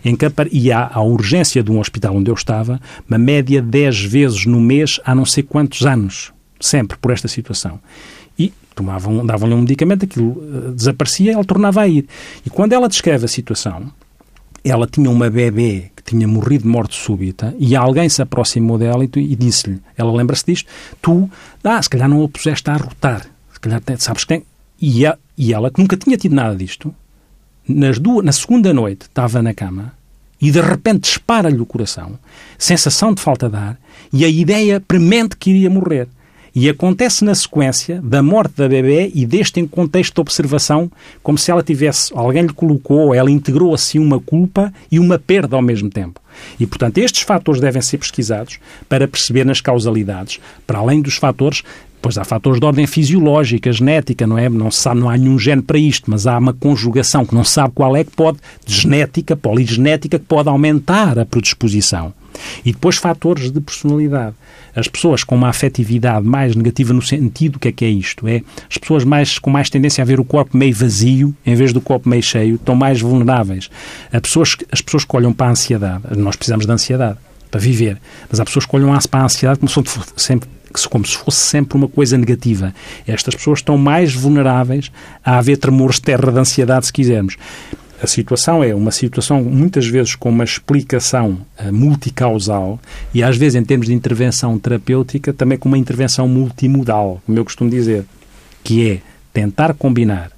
em 0.03 0.15
que 0.15 0.25
ia 0.51 0.79
à 0.79 1.01
urgência 1.01 1.63
de 1.63 1.71
um 1.71 1.79
hospital 1.79 2.15
onde 2.15 2.29
eu 2.29 2.35
estava, 2.35 2.79
uma 3.07 3.17
média 3.17 3.61
de 3.61 3.67
10 3.67 4.03
vezes 4.03 4.45
no 4.45 4.59
mês 4.59 4.99
há 5.05 5.15
não 5.15 5.25
sei 5.25 5.43
quantos 5.43 5.85
anos, 5.85 6.33
sempre 6.59 6.97
por 6.97 7.11
esta 7.11 7.27
situação. 7.27 7.79
E 8.37 8.53
tomavam, 8.75 9.25
davam-lhe 9.25 9.55
um 9.55 9.61
medicamento, 9.61 10.05
aquilo 10.05 10.31
uh, 10.31 10.71
desaparecia, 10.73 11.33
ela 11.33 11.43
tornava 11.43 11.81
a 11.81 11.87
ir. 11.87 12.05
E 12.45 12.49
quando 12.49 12.73
ela 12.73 12.87
descreve 12.87 13.25
a 13.25 13.27
situação, 13.27 13.91
ela 14.69 14.87
tinha 14.87 15.09
uma 15.09 15.29
bebê 15.29 15.91
que 15.95 16.03
tinha 16.03 16.27
morrido 16.27 16.63
de 16.63 16.69
morte 16.69 16.95
súbita 16.95 17.55
e 17.59 17.75
alguém 17.75 18.07
se 18.09 18.21
aproximou 18.21 18.77
dela 18.77 19.03
e, 19.03 19.09
e 19.15 19.35
disse-lhe, 19.35 19.79
ela 19.95 20.11
lembra-se 20.11 20.45
disto, 20.45 20.69
tu, 21.01 21.29
ah, 21.63 21.81
se 21.81 21.89
calhar 21.89 22.09
não 22.09 22.23
a 22.23 22.29
puseste 22.29 22.69
a 22.69 22.73
arrotar, 22.73 23.25
se 23.53 23.59
calhar 23.59 23.81
sabes 23.97 24.23
que 24.23 24.29
tem... 24.29 24.43
E, 24.79 25.05
a, 25.05 25.17
e 25.37 25.53
ela, 25.53 25.71
que 25.71 25.79
nunca 25.79 25.97
tinha 25.97 26.17
tido 26.17 26.35
nada 26.35 26.55
disto, 26.55 26.93
nas 27.67 27.99
duas, 27.99 28.23
na 28.23 28.31
segunda 28.31 28.73
noite 28.73 29.03
estava 29.03 29.41
na 29.41 29.53
cama 29.53 29.93
e 30.39 30.51
de 30.51 30.61
repente 30.61 31.01
dispara-lhe 31.01 31.59
o 31.59 31.65
coração, 31.65 32.17
sensação 32.57 33.13
de 33.13 33.21
falta 33.21 33.49
de 33.49 33.55
ar 33.55 33.79
e 34.13 34.23
a 34.23 34.29
ideia 34.29 34.79
premente 34.79 35.35
que 35.35 35.49
iria 35.49 35.69
morrer. 35.69 36.07
E 36.59 36.67
acontece 36.67 37.23
na 37.23 37.35
sequência 37.35 38.01
da 38.03 38.23
morte 38.23 38.55
da 38.55 38.67
bebê 38.67 39.11
e 39.13 39.27
deste 39.27 39.59
em 39.59 39.67
contexto 39.67 40.15
de 40.15 40.21
observação, 40.21 40.91
como 41.21 41.37
se 41.37 41.51
ela 41.51 41.61
tivesse, 41.61 42.11
alguém 42.15 42.41
lhe 42.41 42.51
colocou, 42.51 43.13
ela 43.13 43.29
integrou 43.29 43.75
assim 43.75 43.99
uma 43.99 44.19
culpa 44.19 44.73
e 44.91 44.97
uma 44.97 45.19
perda 45.19 45.55
ao 45.55 45.61
mesmo 45.61 45.87
tempo. 45.87 46.19
E, 46.59 46.65
portanto, 46.65 46.97
estes 46.97 47.21
fatores 47.21 47.61
devem 47.61 47.79
ser 47.79 47.99
pesquisados 47.99 48.57
para 48.89 49.07
perceber 49.07 49.45
nas 49.45 49.61
causalidades, 49.61 50.39
para 50.65 50.79
além 50.79 50.99
dos 50.99 51.17
fatores 51.17 51.61
Pois 51.99 52.17
há 52.17 52.23
fatores 52.23 52.59
de 52.59 52.65
ordem 52.65 52.87
fisiológica, 52.87 53.71
genética, 53.71 54.25
não 54.25 54.37
é? 54.37 54.47
Não 54.47 54.71
se 54.71 54.79
sabe, 54.79 54.99
não 54.99 55.09
há 55.09 55.17
nenhum 55.17 55.37
gene 55.37 55.63
para 55.63 55.79
isto, 55.79 56.09
mas 56.09 56.25
há 56.25 56.37
uma 56.37 56.53
conjugação 56.53 57.25
que 57.25 57.35
não 57.35 57.43
se 57.43 57.51
sabe 57.51 57.73
qual 57.73 57.97
é 57.97 58.03
que 58.03 58.11
pode, 58.11 58.37
de 58.65 58.73
genética, 58.73 59.35
poligenética, 59.35 60.19
que 60.19 60.25
pode 60.25 60.47
aumentar 60.47 61.17
a 61.17 61.25
predisposição. 61.25 62.13
E 62.65 62.71
depois 62.71 62.97
fatores 62.97 63.51
de 63.51 63.59
personalidade. 63.59 64.35
As 64.75 64.87
pessoas 64.87 65.23
com 65.23 65.35
uma 65.35 65.49
afetividade 65.49 66.25
mais 66.25 66.55
negativa 66.55 66.93
no 66.93 67.01
sentido, 67.01 67.55
o 67.55 67.59
que 67.59 67.67
é 67.69 67.71
que 67.71 67.85
é 67.85 67.89
isto? 67.89 68.27
É 68.27 68.41
as 68.69 68.77
pessoas 68.77 69.03
mais, 69.03 69.39
com 69.39 69.49
mais 69.49 69.69
tendência 69.69 70.01
a 70.01 70.05
ver 70.05 70.19
o 70.19 70.25
corpo 70.25 70.55
meio 70.55 70.73
vazio 70.75 71.35
em 71.45 71.55
vez 71.55 71.73
do 71.73 71.81
corpo 71.81 72.07
meio 72.07 72.23
cheio 72.23 72.55
estão 72.55 72.75
mais 72.75 73.01
vulneráveis. 73.01 73.69
As 74.11 74.21
pessoas, 74.21 74.55
as 74.71 74.81
pessoas 74.81 75.05
que 75.05 75.15
olham 75.15 75.33
para 75.33 75.47
a 75.47 75.51
ansiedade, 75.51 76.03
nós 76.17 76.35
precisamos 76.35 76.65
de 76.65 76.71
ansiedade 76.71 77.17
para 77.49 77.59
viver, 77.59 77.97
mas 78.29 78.39
há 78.39 78.45
pessoas 78.45 78.65
que 78.65 78.75
olham 78.75 78.97
para 79.09 79.21
a 79.21 79.23
ansiedade 79.23 79.59
como 79.59 79.69
se 79.69 79.75
fosse 79.75 80.13
sempre 80.17 80.49
como 80.89 81.05
se 81.07 81.17
fosse 81.17 81.39
sempre 81.39 81.75
uma 81.75 81.87
coisa 81.87 82.17
negativa. 82.17 82.73
Estas 83.07 83.33
pessoas 83.33 83.59
estão 83.59 83.77
mais 83.77 84.13
vulneráveis 84.13 84.91
a 85.25 85.37
haver 85.37 85.57
tremores 85.57 85.95
de 85.95 86.03
terra 86.03 86.31
de 86.31 86.37
ansiedade, 86.37 86.85
se 86.85 86.93
quisermos. 86.93 87.37
A 88.01 88.05
situação 88.05 88.63
é 88.63 88.75
uma 88.75 88.91
situação, 88.91 89.43
muitas 89.43 89.87
vezes, 89.87 90.15
com 90.15 90.29
uma 90.29 90.43
explicação 90.43 91.39
uh, 91.59 91.73
multicausal 91.73 92.79
e, 93.13 93.23
às 93.23 93.37
vezes, 93.37 93.55
em 93.55 93.63
termos 93.63 93.87
de 93.87 93.93
intervenção 93.93 94.57
terapêutica, 94.59 95.33
também 95.33 95.57
com 95.57 95.67
uma 95.67 95.77
intervenção 95.77 96.27
multimodal, 96.27 97.21
como 97.25 97.37
eu 97.37 97.43
costumo 97.43 97.69
dizer, 97.69 98.05
que 98.63 98.89
é 98.89 99.01
tentar 99.33 99.73
combinar 99.73 100.31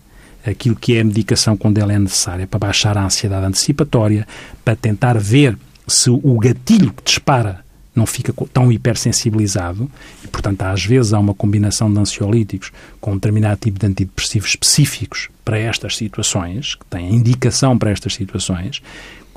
aquilo 0.46 0.76
que 0.76 0.96
é 0.96 1.02
a 1.02 1.04
medicação 1.04 1.58
quando 1.58 1.78
ela 1.80 1.94
é 1.94 2.00
necessária 2.00 2.48
para 2.48 2.60
baixar 2.60 2.98
a 2.98 3.04
ansiedade 3.04 3.46
antecipatória, 3.46 4.26
para 4.64 4.76
tentar 4.76 5.18
ver 5.18 5.58
se 5.86 6.10
o 6.10 6.38
gatilho 6.40 6.94
que 6.94 7.04
dispara 7.04 7.66
não 8.00 8.06
fica 8.06 8.34
tão 8.52 8.72
hipersensibilizado 8.72 9.90
e, 10.24 10.28
portanto, 10.28 10.64
às 10.64 10.84
vezes 10.84 11.14
há 11.14 11.20
uma 11.20 11.34
combinação 11.34 11.92
de 11.92 12.00
ansiolíticos 12.00 12.72
com 13.00 13.12
um 13.12 13.16
determinado 13.16 13.60
tipo 13.60 13.78
de 13.78 13.86
antidepressivos 13.86 14.50
específicos 14.50 15.30
para 15.46 15.60
estas 15.60 15.96
situações, 15.96 16.76
que 16.76 16.86
têm 16.86 17.14
indicação 17.14 17.78
para 17.78 17.92
estas 17.92 18.14
situações, 18.14 18.82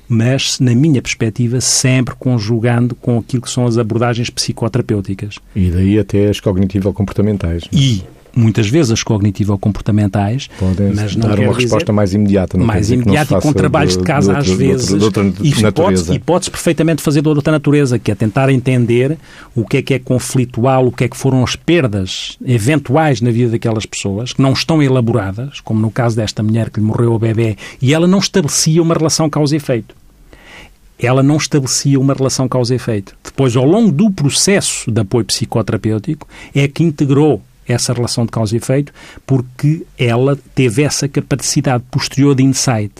mas, 0.08 0.60
na 0.60 0.74
minha 0.74 1.00
perspectiva, 1.00 1.60
sempre 1.60 2.14
conjugando 2.14 2.94
com 2.94 3.18
aquilo 3.18 3.42
que 3.42 3.50
são 3.50 3.66
as 3.66 3.78
abordagens 3.78 4.28
psicoterapêuticas. 4.30 5.38
E 5.56 5.70
daí 5.70 5.98
até 5.98 6.28
as 6.28 6.38
cognitivo-comportamentais. 6.38 7.64
É? 7.64 7.76
E 7.76 8.04
muitas 8.34 8.68
vezes 8.68 8.90
as 8.92 9.02
cognitivo-comportamentais, 9.02 10.48
Podem 10.58 10.92
mas 10.94 11.14
não 11.16 11.28
dar 11.28 11.38
uma 11.38 11.54
resposta 11.54 11.92
mais 11.92 12.14
imediata. 12.14 12.58
Mais 12.58 12.90
imediata 12.90 13.36
e 13.36 13.40
com 13.40 13.52
trabalhos 13.52 13.92
de, 13.92 13.98
de 13.98 14.04
casa, 14.04 14.32
de 14.32 14.38
outra, 14.38 14.52
às 14.52 14.58
vezes. 14.58 14.98
De 14.98 15.04
outra, 15.04 15.32
e, 15.42 16.14
e 16.14 16.18
pode-se 16.18 16.50
perfeitamente 16.50 17.02
fazer 17.02 17.22
de 17.22 17.28
outra 17.28 17.52
natureza, 17.52 17.98
que 17.98 18.10
é 18.10 18.14
tentar 18.14 18.48
entender 18.50 19.18
o 19.54 19.64
que 19.64 19.78
é 19.78 19.82
que 19.82 19.94
é 19.94 19.98
conflitual, 19.98 20.86
o 20.86 20.92
que 20.92 21.04
é 21.04 21.08
que 21.08 21.16
foram 21.16 21.42
as 21.44 21.56
perdas 21.56 22.36
eventuais 22.44 23.20
na 23.20 23.30
vida 23.30 23.52
daquelas 23.52 23.86
pessoas, 23.86 24.32
que 24.32 24.42
não 24.42 24.52
estão 24.52 24.82
elaboradas, 24.82 25.60
como 25.60 25.80
no 25.80 25.90
caso 25.90 26.16
desta 26.16 26.42
mulher 26.42 26.70
que 26.70 26.80
lhe 26.80 26.86
morreu 26.86 27.12
o 27.12 27.18
bebê, 27.18 27.56
e 27.80 27.92
ela 27.92 28.06
não 28.06 28.18
estabelecia 28.18 28.82
uma 28.82 28.94
relação 28.94 29.28
causa-efeito 29.28 30.02
ela 30.98 31.22
não 31.22 31.36
estabelecia 31.36 31.98
uma 31.98 32.14
relação 32.14 32.48
causa-efeito. 32.48 33.16
Depois, 33.24 33.56
ao 33.56 33.64
longo 33.64 33.90
do 33.90 34.08
processo 34.08 34.88
de 34.88 35.00
apoio 35.00 35.24
psicoterapêutico, 35.24 36.28
é 36.54 36.68
que 36.68 36.84
integrou 36.84 37.42
essa 37.66 37.92
relação 37.92 38.24
de 38.24 38.30
causa 38.30 38.54
e 38.54 38.58
efeito, 38.58 38.92
porque 39.26 39.84
ela 39.98 40.38
teve 40.54 40.82
essa 40.82 41.08
capacidade 41.08 41.84
posterior 41.90 42.34
de 42.34 42.42
insight. 42.42 42.92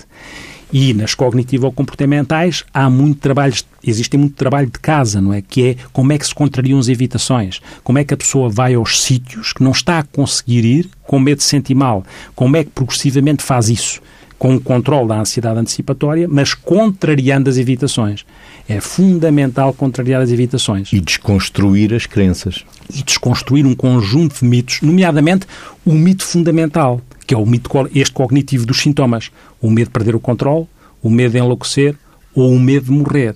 E 0.72 0.94
nas 0.94 1.14
cognitivo-comportamentais 1.14 2.64
há 2.72 2.88
muito 2.88 3.20
trabalho, 3.20 3.54
existe 3.84 4.16
muito 4.16 4.36
trabalho 4.36 4.68
de 4.68 4.78
casa, 4.78 5.20
não 5.20 5.32
é? 5.32 5.42
Que 5.42 5.68
é 5.68 5.76
como 5.92 6.12
é 6.14 6.18
que 6.18 6.26
se 6.26 6.34
contrariam 6.34 6.78
as 6.78 6.88
evitações, 6.88 7.60
como 7.84 7.98
é 7.98 8.04
que 8.04 8.14
a 8.14 8.16
pessoa 8.16 8.48
vai 8.48 8.74
aos 8.74 9.02
sítios 9.02 9.52
que 9.52 9.62
não 9.62 9.72
está 9.72 9.98
a 9.98 10.02
conseguir 10.02 10.64
ir 10.64 10.88
com 11.06 11.18
medo 11.18 11.38
de 11.38 11.44
sentir 11.44 11.74
mal, 11.74 12.02
como 12.34 12.56
é 12.56 12.64
que 12.64 12.70
progressivamente 12.70 13.42
faz 13.42 13.68
isso 13.68 14.00
com 14.38 14.56
o 14.56 14.60
controle 14.60 15.06
da 15.06 15.20
ansiedade 15.20 15.60
antecipatória, 15.60 16.26
mas 16.26 16.52
contrariando 16.52 17.48
as 17.48 17.58
evitações. 17.58 18.24
É 18.68 18.80
fundamental 18.80 19.72
contrariar 19.72 20.22
as 20.22 20.30
evitações. 20.30 20.92
E 20.92 21.00
desconstruir 21.00 21.92
as 21.94 22.06
crenças. 22.06 22.64
E 22.94 23.02
desconstruir 23.02 23.66
um 23.66 23.74
conjunto 23.74 24.40
de 24.40 24.44
mitos, 24.44 24.80
nomeadamente 24.80 25.46
o 25.84 25.92
mito 25.92 26.24
fundamental, 26.24 27.00
que 27.26 27.34
é 27.34 27.36
o 27.36 27.44
mito 27.44 27.70
este 27.94 28.12
cognitivo 28.12 28.64
dos 28.64 28.80
sintomas. 28.80 29.30
O 29.60 29.70
medo 29.70 29.88
de 29.88 29.92
perder 29.92 30.14
o 30.14 30.20
controle, 30.20 30.66
o 31.02 31.10
medo 31.10 31.32
de 31.32 31.38
enlouquecer 31.38 31.96
ou 32.34 32.52
o 32.52 32.60
medo 32.60 32.86
de 32.86 32.92
morrer. 32.92 33.34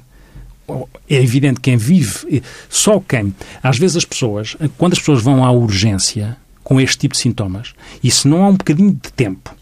É 1.09 1.23
evidente 1.23 1.61
que 1.61 1.71
quem 1.71 1.77
vive, 1.77 2.43
só 2.69 3.01
quem. 3.01 3.33
Às 3.62 3.79
vezes 3.79 3.99
as 3.99 4.05
pessoas, 4.05 4.57
quando 4.77 4.95
as 4.95 4.99
pessoas 4.99 5.23
vão 5.23 5.45
à 5.45 5.51
urgência 5.53 6.37
com 6.65 6.81
este 6.81 6.99
tipo 6.99 7.15
de 7.15 7.21
sintomas, 7.21 7.75
e 8.03 8.11
se 8.11 8.27
não 8.27 8.45
há 8.45 8.49
um 8.49 8.55
bocadinho 8.57 8.93
de 8.93 9.12
tempo 9.12 9.55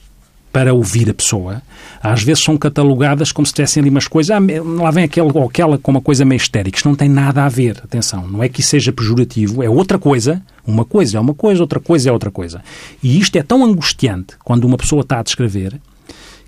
para 0.55 0.73
ouvir 0.73 1.11
a 1.11 1.14
pessoa, 1.14 1.61
às 2.01 2.23
vezes 2.23 2.45
são 2.45 2.57
catalogadas 2.57 3.33
como 3.33 3.45
se 3.45 3.53
tivessem 3.53 3.81
ali 3.81 3.90
umas 3.90 4.07
coisas, 4.07 4.31
ah, 4.31 4.38
lá 4.81 4.93
vem 4.93 5.03
aquele 5.03 5.29
ou 5.35 5.49
aquela 5.49 5.77
com 5.77 5.90
uma 5.90 6.01
coisa 6.01 6.25
meio 6.25 6.37
histérica. 6.37 6.77
Isto 6.77 6.88
não 6.88 6.95
tem 6.95 7.09
nada 7.09 7.45
a 7.45 7.49
ver, 7.49 7.81
atenção, 7.83 8.29
não 8.29 8.40
é 8.40 8.49
que 8.49 8.61
isso 8.61 8.71
seja 8.71 8.93
pejorativo, 8.93 9.64
é 9.64 9.69
outra 9.69 9.99
coisa, 9.99 10.40
uma 10.64 10.85
coisa 10.85 11.19
é 11.19 11.21
uma 11.21 11.35
coisa, 11.35 11.61
outra 11.61 11.81
coisa 11.81 12.09
é 12.09 12.12
outra 12.12 12.31
coisa. 12.31 12.62
E 13.03 13.19
isto 13.19 13.35
é 13.35 13.43
tão 13.43 13.64
angustiante 13.64 14.37
quando 14.45 14.62
uma 14.62 14.77
pessoa 14.77 15.01
está 15.01 15.19
a 15.19 15.25
descrever 15.25 15.75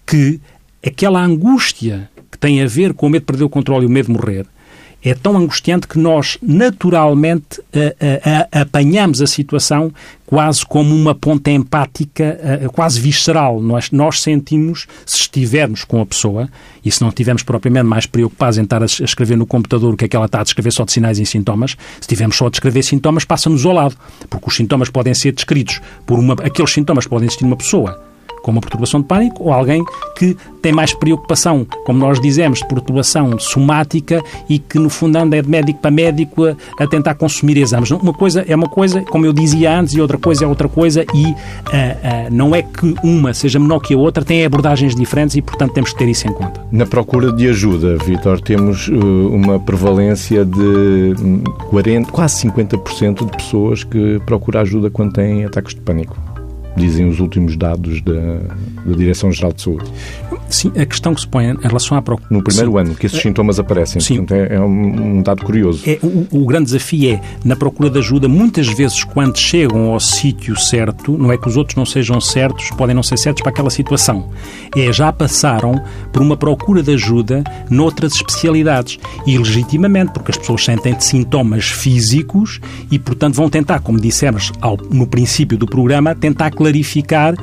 que 0.07 0.41
aquela 0.87 1.21
angústia 1.21 2.09
que 2.31 2.39
tem 2.39 2.63
a 2.63 2.67
ver 2.69 2.95
com 2.95 3.09
o 3.09 3.11
medo 3.11 3.23
de 3.23 3.27
perder 3.27 3.43
o 3.43 3.49
controle 3.49 3.87
e 3.87 3.89
o 3.89 3.91
medo 3.91 4.07
de 4.07 4.13
morrer 4.13 4.47
é 5.11 5.15
tão 5.15 5.37
angustiante 5.37 5.87
que 5.87 5.99
nós 5.99 6.37
naturalmente 6.43 7.61
apanhamos 8.51 9.23
a 9.23 9.27
situação 9.27 9.93
quase 10.27 10.67
como 10.67 10.93
uma 10.93 11.15
ponta 11.15 11.51
empática, 11.51 12.69
quase 12.73 13.01
visceral. 13.01 13.61
Nós, 13.61 13.93
nós 13.93 14.21
sentimos, 14.21 14.89
se 15.07 15.21
estivermos 15.21 15.85
com 15.85 16.01
a 16.01 16.07
pessoa, 16.07 16.49
e 16.85 16.91
se 16.91 17.01
não 17.01 17.11
estivermos 17.11 17.45
propriamente 17.45 17.87
mais 17.87 18.07
preocupados 18.07 18.59
em 18.59 18.63
estar 18.63 18.83
a 18.83 18.87
escrever 18.87 19.37
no 19.37 19.47
computador 19.47 19.95
o 19.95 19.97
que 19.97 20.07
é 20.07 20.09
que 20.09 20.17
ela 20.17 20.27
está 20.27 20.41
a 20.41 20.45
descrever 20.45 20.73
só 20.73 20.85
de 20.85 20.93
sinais 20.93 21.21
e 21.21 21.27
sintomas, 21.27 21.73
se 21.73 22.01
estivermos 22.01 22.37
só 22.37 22.49
a 22.49 22.51
descrever 22.51 22.83
sintomas, 22.83 23.25
passa-nos 23.25 23.65
ao 23.65 23.73
lado. 23.73 23.97
Porque 24.29 24.49
os 24.49 24.57
sintomas 24.57 24.91
podem 24.91 25.15
ser 25.15 25.31
descritos 25.33 25.81
por 26.05 26.19
uma... 26.19 26.35
Aqueles 26.35 26.73
sintomas 26.73 27.07
podem 27.07 27.27
existir 27.27 27.45
numa 27.45 27.57
pessoa 27.57 28.16
com 28.43 28.53
uma 28.53 28.61
perturbação 28.61 29.01
de 29.01 29.07
pânico 29.07 29.43
ou 29.43 29.53
alguém 29.53 29.85
que 30.17 30.37
tem 30.63 30.73
mais 30.73 30.95
preocupação, 30.95 31.67
como 31.85 31.99
nós 31.99 32.21
dizemos, 32.21 32.61
de 32.61 32.69
perturbação 32.69 33.39
somática 33.39 34.23
e 34.49 34.59
que, 34.59 34.79
no 34.79 34.89
fundo, 34.89 35.17
anda 35.17 35.41
de 35.41 35.49
médico 35.49 35.81
para 35.81 35.91
médico 35.91 36.45
a, 36.45 36.57
a, 36.79 36.87
tentar 36.87 37.15
consumir 37.15 37.57
exames. 37.57 37.91
Uma 37.91 38.13
coisa 38.13 38.45
é 38.49 38.55
uma 38.55 38.69
coisa, 38.69 39.01
como 39.03 39.27
eu 39.27 39.33
dizia 39.33 39.79
antes, 39.79 39.95
e 39.95 40.01
outra 40.01 40.19
coisa 40.19 40.45
é 40.45 40.49
outra 40.49 40.69
coisa, 40.69 41.05
e 41.15 41.25
uh, 41.25 41.31
uh, 41.31 41.35
não 42.31 42.55
é 42.55 42.63
que 42.63 42.95
uma 43.03 43.33
seja 43.35 43.59
menor 43.59 43.81
que 43.81 43.95
a 43.95 43.99
outra, 43.99 44.25
tem 44.25 44.45
abordagens 44.45 44.95
diferentes 44.95 45.37
e, 45.37 45.43
portanto, 45.43 45.73
temos 45.73 45.93
que 45.93 45.99
ter 45.99 46.09
isso 46.09 46.27
em 46.27 46.33
conta. 46.33 46.61
Na 46.73 46.87
procura 46.87 47.33
de 47.33 47.49
ajuda, 47.49 47.97
Vitor, 48.05 48.41
temos 48.41 48.89
uh, 48.89 48.95
uma 49.29 49.59
prevalência 49.61 50.45
de 50.45 51.15
40, 51.71 52.11
quase 52.11 52.49
50% 52.49 53.25
de 53.25 53.37
pessoas 53.37 53.85
que 53.85 54.21
procuram 54.27 54.61
ajuda 54.61 54.91
quando 54.91 55.13
têm 55.13 55.45
ataques 55.45 55.75
de 55.75 55.81
pânico 55.81 56.17
dizem 56.77 57.09
os 57.09 57.21
últimos 57.21 57.57
dados 57.57 58.01
da, 58.03 58.39
da 58.85 58.97
Direção-Geral 58.97 59.53
de 59.53 59.63
Saúde. 59.63 59.91
Sim, 60.49 60.73
a 60.77 60.87
questão 60.87 61.15
que 61.15 61.21
se 61.21 61.27
põe 61.27 61.47
em 61.47 61.57
relação 61.61 61.97
à 61.97 62.03
procura... 62.03 62.29
No 62.31 62.43
primeiro 62.43 62.73
Sim. 62.73 62.79
ano 62.79 62.95
que 62.95 63.07
esses 63.07 63.21
sintomas 63.21 63.59
aparecem. 63.59 64.01
Sim. 64.01 64.19
Portanto, 64.19 64.39
é, 64.39 64.55
é 64.55 64.61
um, 64.61 65.19
um, 65.19 65.23
dado 65.23 65.45
curioso. 65.45 65.83
É, 65.87 65.99
o, 66.03 66.27
o, 66.31 66.47
grande 66.47 66.67
desafio 66.67 67.15
é, 67.15 67.21
na 67.45 67.57
procura 67.57 67.91
de 67.91 67.99
ajuda, 67.99 68.29
muitas 68.29 68.69
vezes, 68.69 69.03
quando 69.03 69.37
chegam 69.39 69.93
ao 69.93 70.01
sítio 70.01 70.57
certo, 70.59 71.17
não 71.19 71.33
é 71.33 71.39
que 71.39 71.49
os 71.49 71.57
outros 71.57 71.77
não 71.77 71.85
sejam 71.85 72.21
certos, 72.21 72.71
podem 72.71 72.95
não 72.95 73.03
ser 73.03 73.19
certos 73.19 73.43
para 73.43 73.51
aquela 73.51 73.71
situação. 73.71 74.31
É, 74.77 74.93
já 74.93 75.13
passaram 75.13 75.83
por 76.13 76.23
uma 76.23 76.37
procura 76.37 76.83
de 76.83 76.93
ajuda 76.93 77.43
noutras 77.69 78.15
especialidades. 78.15 78.99
E 79.27 79.37
legitimamente, 79.37 80.13
porque 80.13 80.31
as 80.31 80.37
pessoas 80.37 80.65
sentem 80.65 80.99
sintomas 81.01 81.65
físicos 81.65 82.61
e, 82.91 82.99
portanto, 82.99 83.35
vão 83.35 83.51
tentar, 83.51 83.81
como 83.81 84.01
dissemos 84.01 84.53
ao, 84.61 84.77
no 84.77 85.07
princípio 85.07 85.59
do 85.59 85.67
programa, 85.67 86.15
tentar 86.15 86.51
clarificar 86.67 87.35
uh, 87.35 87.39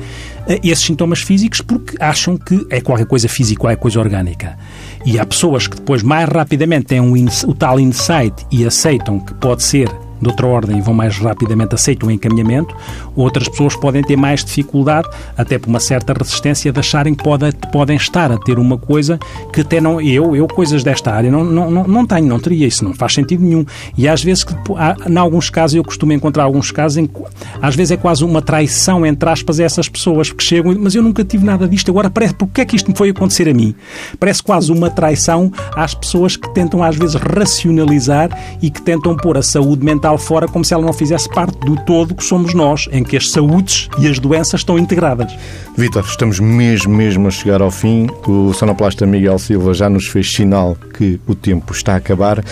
esses 0.62 0.84
sintomas 0.84 1.20
físicos 1.20 1.60
porque 1.60 1.96
acham 1.98 2.36
que 2.36 2.66
é 2.70 2.80
qualquer 2.80 3.06
coisa 3.06 3.28
física 3.28 3.64
ou 3.64 3.70
é 3.70 3.76
coisa 3.76 3.98
orgânica. 3.98 4.56
E 5.04 5.18
há 5.18 5.24
pessoas 5.24 5.66
que 5.66 5.76
depois 5.76 6.02
mais 6.02 6.28
rapidamente 6.28 6.86
têm 6.86 7.00
um, 7.00 7.14
o 7.46 7.54
tal 7.54 7.80
insight 7.80 8.34
e 8.50 8.64
aceitam 8.64 9.18
que 9.20 9.34
pode 9.34 9.62
ser 9.62 9.88
de 10.20 10.28
outra 10.28 10.46
ordem 10.46 10.78
e 10.78 10.80
vão 10.80 10.94
mais 10.94 11.18
rapidamente, 11.18 11.74
aceitam 11.74 12.08
o 12.08 12.12
encaminhamento, 12.12 12.74
outras 13.14 13.48
pessoas 13.48 13.76
podem 13.76 14.02
ter 14.02 14.16
mais 14.16 14.44
dificuldade, 14.44 15.08
até 15.36 15.58
por 15.58 15.68
uma 15.68 15.80
certa 15.80 16.12
resistência, 16.12 16.72
de 16.72 16.78
acharem 16.78 17.14
que 17.14 17.22
pode, 17.22 17.52
podem 17.72 17.96
estar 17.96 18.30
a 18.32 18.38
ter 18.38 18.58
uma 18.58 18.78
coisa 18.78 19.18
que 19.52 19.60
até 19.60 19.80
não. 19.80 20.00
Eu, 20.00 20.34
eu 20.34 20.46
coisas 20.46 20.82
desta 20.82 21.12
área, 21.12 21.30
não, 21.30 21.44
não, 21.44 21.84
não, 21.84 22.06
tenho, 22.06 22.26
não 22.26 22.38
teria, 22.38 22.66
isso 22.66 22.84
não 22.84 22.94
faz 22.94 23.14
sentido 23.14 23.42
nenhum. 23.42 23.64
E 23.96 24.08
às 24.08 24.22
vezes, 24.22 24.44
há, 24.76 24.96
em 25.08 25.16
alguns 25.16 25.50
casos, 25.50 25.74
eu 25.74 25.84
costumo 25.84 26.12
encontrar 26.12 26.44
alguns 26.44 26.70
casos 26.70 26.98
em 26.98 27.06
que 27.06 27.22
às 27.60 27.74
vezes 27.74 27.92
é 27.92 27.96
quase 27.96 28.24
uma 28.24 28.40
traição, 28.42 29.04
entre 29.04 29.28
aspas, 29.28 29.60
a 29.60 29.64
essas 29.64 29.88
pessoas 29.88 30.30
que 30.30 30.42
chegam, 30.42 30.74
mas 30.78 30.94
eu 30.94 31.02
nunca 31.02 31.24
tive 31.24 31.44
nada 31.44 31.68
disto, 31.68 31.90
agora 31.90 32.10
parece, 32.10 32.34
porque 32.34 32.60
é 32.60 32.64
que 32.64 32.76
isto 32.76 32.90
me 32.90 32.96
foi 32.96 33.10
acontecer 33.10 33.48
a 33.48 33.54
mim? 33.54 33.74
Parece 34.18 34.42
quase 34.42 34.70
uma 34.72 34.90
traição 34.90 35.52
às 35.74 35.94
pessoas 35.94 36.36
que 36.36 36.52
tentam 36.54 36.82
às 36.82 36.96
vezes 36.96 37.14
racionalizar 37.14 38.30
e 38.60 38.70
que 38.70 38.80
tentam 38.80 39.16
pôr 39.16 39.36
a 39.36 39.42
saúde 39.42 39.84
mental 39.84 40.03
mental 40.04 40.18
fora 40.18 40.46
como 40.46 40.62
se 40.62 40.74
ela 40.74 40.84
não 40.84 40.92
fizesse 40.92 41.26
parte 41.30 41.58
do 41.60 41.76
todo 41.76 42.14
que 42.14 42.22
somos 42.22 42.52
nós, 42.52 42.86
em 42.92 43.02
que 43.02 43.16
as 43.16 43.30
saúdes 43.30 43.88
e 43.98 44.06
as 44.06 44.18
doenças 44.18 44.60
estão 44.60 44.78
integradas. 44.78 45.34
Vitor, 45.78 46.04
estamos 46.04 46.38
mesmo, 46.38 46.94
mesmo 46.94 47.26
a 47.26 47.30
chegar 47.30 47.62
ao 47.62 47.70
fim. 47.70 48.06
O 48.26 48.52
sonoplasta 48.52 49.06
Miguel 49.06 49.38
Silva 49.38 49.72
já 49.72 49.88
nos 49.88 50.06
fez 50.06 50.30
sinal 50.30 50.76
que 50.92 51.18
o 51.26 51.34
tempo 51.34 51.72
está 51.72 51.94
a 51.94 51.96
acabar. 51.96 52.44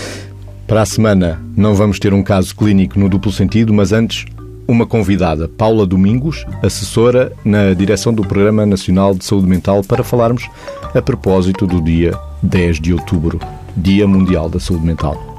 Para 0.66 0.80
a 0.80 0.86
semana 0.86 1.42
não 1.54 1.74
vamos 1.74 1.98
ter 1.98 2.14
um 2.14 2.22
caso 2.22 2.56
clínico 2.56 2.98
no 2.98 3.06
duplo 3.06 3.30
sentido, 3.30 3.74
mas 3.74 3.92
antes 3.92 4.24
uma 4.66 4.86
convidada, 4.86 5.46
Paula 5.46 5.84
Domingos, 5.84 6.46
assessora 6.62 7.32
na 7.44 7.74
direção 7.74 8.14
do 8.14 8.22
Programa 8.22 8.64
Nacional 8.64 9.14
de 9.14 9.26
Saúde 9.26 9.46
Mental, 9.46 9.82
para 9.84 10.02
falarmos 10.02 10.48
a 10.94 11.02
propósito 11.02 11.66
do 11.66 11.82
dia 11.82 12.18
10 12.42 12.80
de 12.80 12.94
outubro, 12.94 13.38
Dia 13.76 14.08
Mundial 14.08 14.48
da 14.48 14.58
Saúde 14.58 14.86
Mental. 14.86 15.32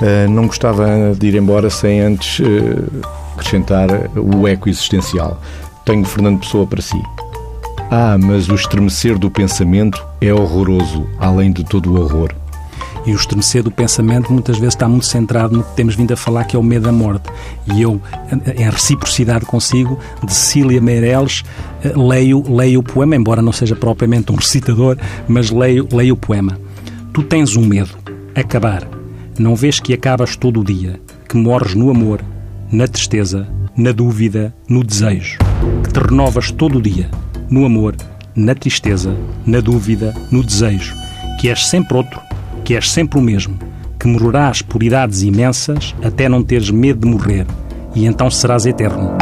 Eh, 0.00 0.26
não 0.28 0.46
gostava 0.46 1.14
de 1.16 1.28
ir 1.28 1.34
embora 1.34 1.68
sem 1.68 2.00
antes 2.00 2.38
uh, 2.40 3.02
acrescentar 3.34 3.88
o 4.16 4.48
eco 4.48 4.68
existencial. 4.68 5.40
Tenho 5.84 6.04
Fernando 6.04 6.40
Pessoa 6.40 6.66
para 6.66 6.80
si. 6.80 7.00
Ah, 7.90 8.16
mas 8.18 8.48
o 8.48 8.54
estremecer 8.54 9.18
do 9.18 9.30
pensamento 9.30 10.02
é 10.20 10.32
horroroso, 10.32 11.06
além 11.18 11.52
de 11.52 11.62
todo 11.62 11.92
o 11.92 12.00
horror. 12.00 12.32
E 13.04 13.12
o 13.12 13.16
estremecer 13.16 13.62
do 13.62 13.70
pensamento 13.70 14.32
muitas 14.32 14.56
vezes 14.56 14.74
está 14.74 14.88
muito 14.88 15.06
centrado 15.06 15.56
no 15.56 15.64
que 15.64 15.74
temos 15.74 15.94
vindo 15.96 16.12
a 16.12 16.16
falar, 16.16 16.44
que 16.44 16.56
é 16.56 16.58
o 16.58 16.62
medo 16.62 16.84
da 16.84 16.92
morte. 16.92 17.28
E 17.74 17.82
eu, 17.82 18.00
em 18.56 18.70
reciprocidade 18.70 19.44
consigo, 19.44 19.98
de 20.24 20.32
Cília 20.32 20.80
Meireles, 20.80 21.42
eh, 21.84 21.92
leio, 21.96 22.42
leio 22.48 22.80
o 22.80 22.82
poema, 22.82 23.16
embora 23.16 23.42
não 23.42 23.52
seja 23.52 23.74
propriamente 23.74 24.30
um 24.30 24.36
recitador, 24.36 24.96
mas 25.28 25.50
leio, 25.50 25.86
leio 25.92 26.14
o 26.14 26.16
poema. 26.16 26.58
Tu 27.12 27.24
tens 27.24 27.56
um 27.56 27.66
medo, 27.66 27.90
acabar 28.34 29.01
não 29.42 29.56
vês 29.56 29.80
que 29.80 29.92
acabas 29.92 30.36
todo 30.36 30.60
o 30.60 30.64
dia, 30.64 31.00
que 31.28 31.36
morres 31.36 31.74
no 31.74 31.90
amor, 31.90 32.22
na 32.70 32.86
tristeza, 32.86 33.48
na 33.76 33.90
dúvida, 33.90 34.54
no 34.68 34.84
desejo, 34.84 35.38
que 35.82 35.92
te 35.92 35.98
renovas 35.98 36.52
todo 36.52 36.78
o 36.78 36.82
dia, 36.82 37.10
no 37.50 37.66
amor, 37.66 37.96
na 38.36 38.54
tristeza, 38.54 39.16
na 39.44 39.60
dúvida, 39.60 40.14
no 40.30 40.44
desejo, 40.44 40.94
que 41.40 41.48
és 41.48 41.66
sempre 41.66 41.96
outro, 41.96 42.20
que 42.64 42.76
és 42.76 42.88
sempre 42.88 43.18
o 43.18 43.22
mesmo, 43.22 43.58
que 43.98 44.06
morrerás 44.06 44.62
por 44.62 44.80
idades 44.80 45.22
imensas 45.22 45.92
até 46.04 46.28
não 46.28 46.42
teres 46.42 46.70
medo 46.70 47.00
de 47.00 47.12
morrer, 47.12 47.46
e 47.96 48.06
então 48.06 48.30
serás 48.30 48.64
eterno. 48.64 49.21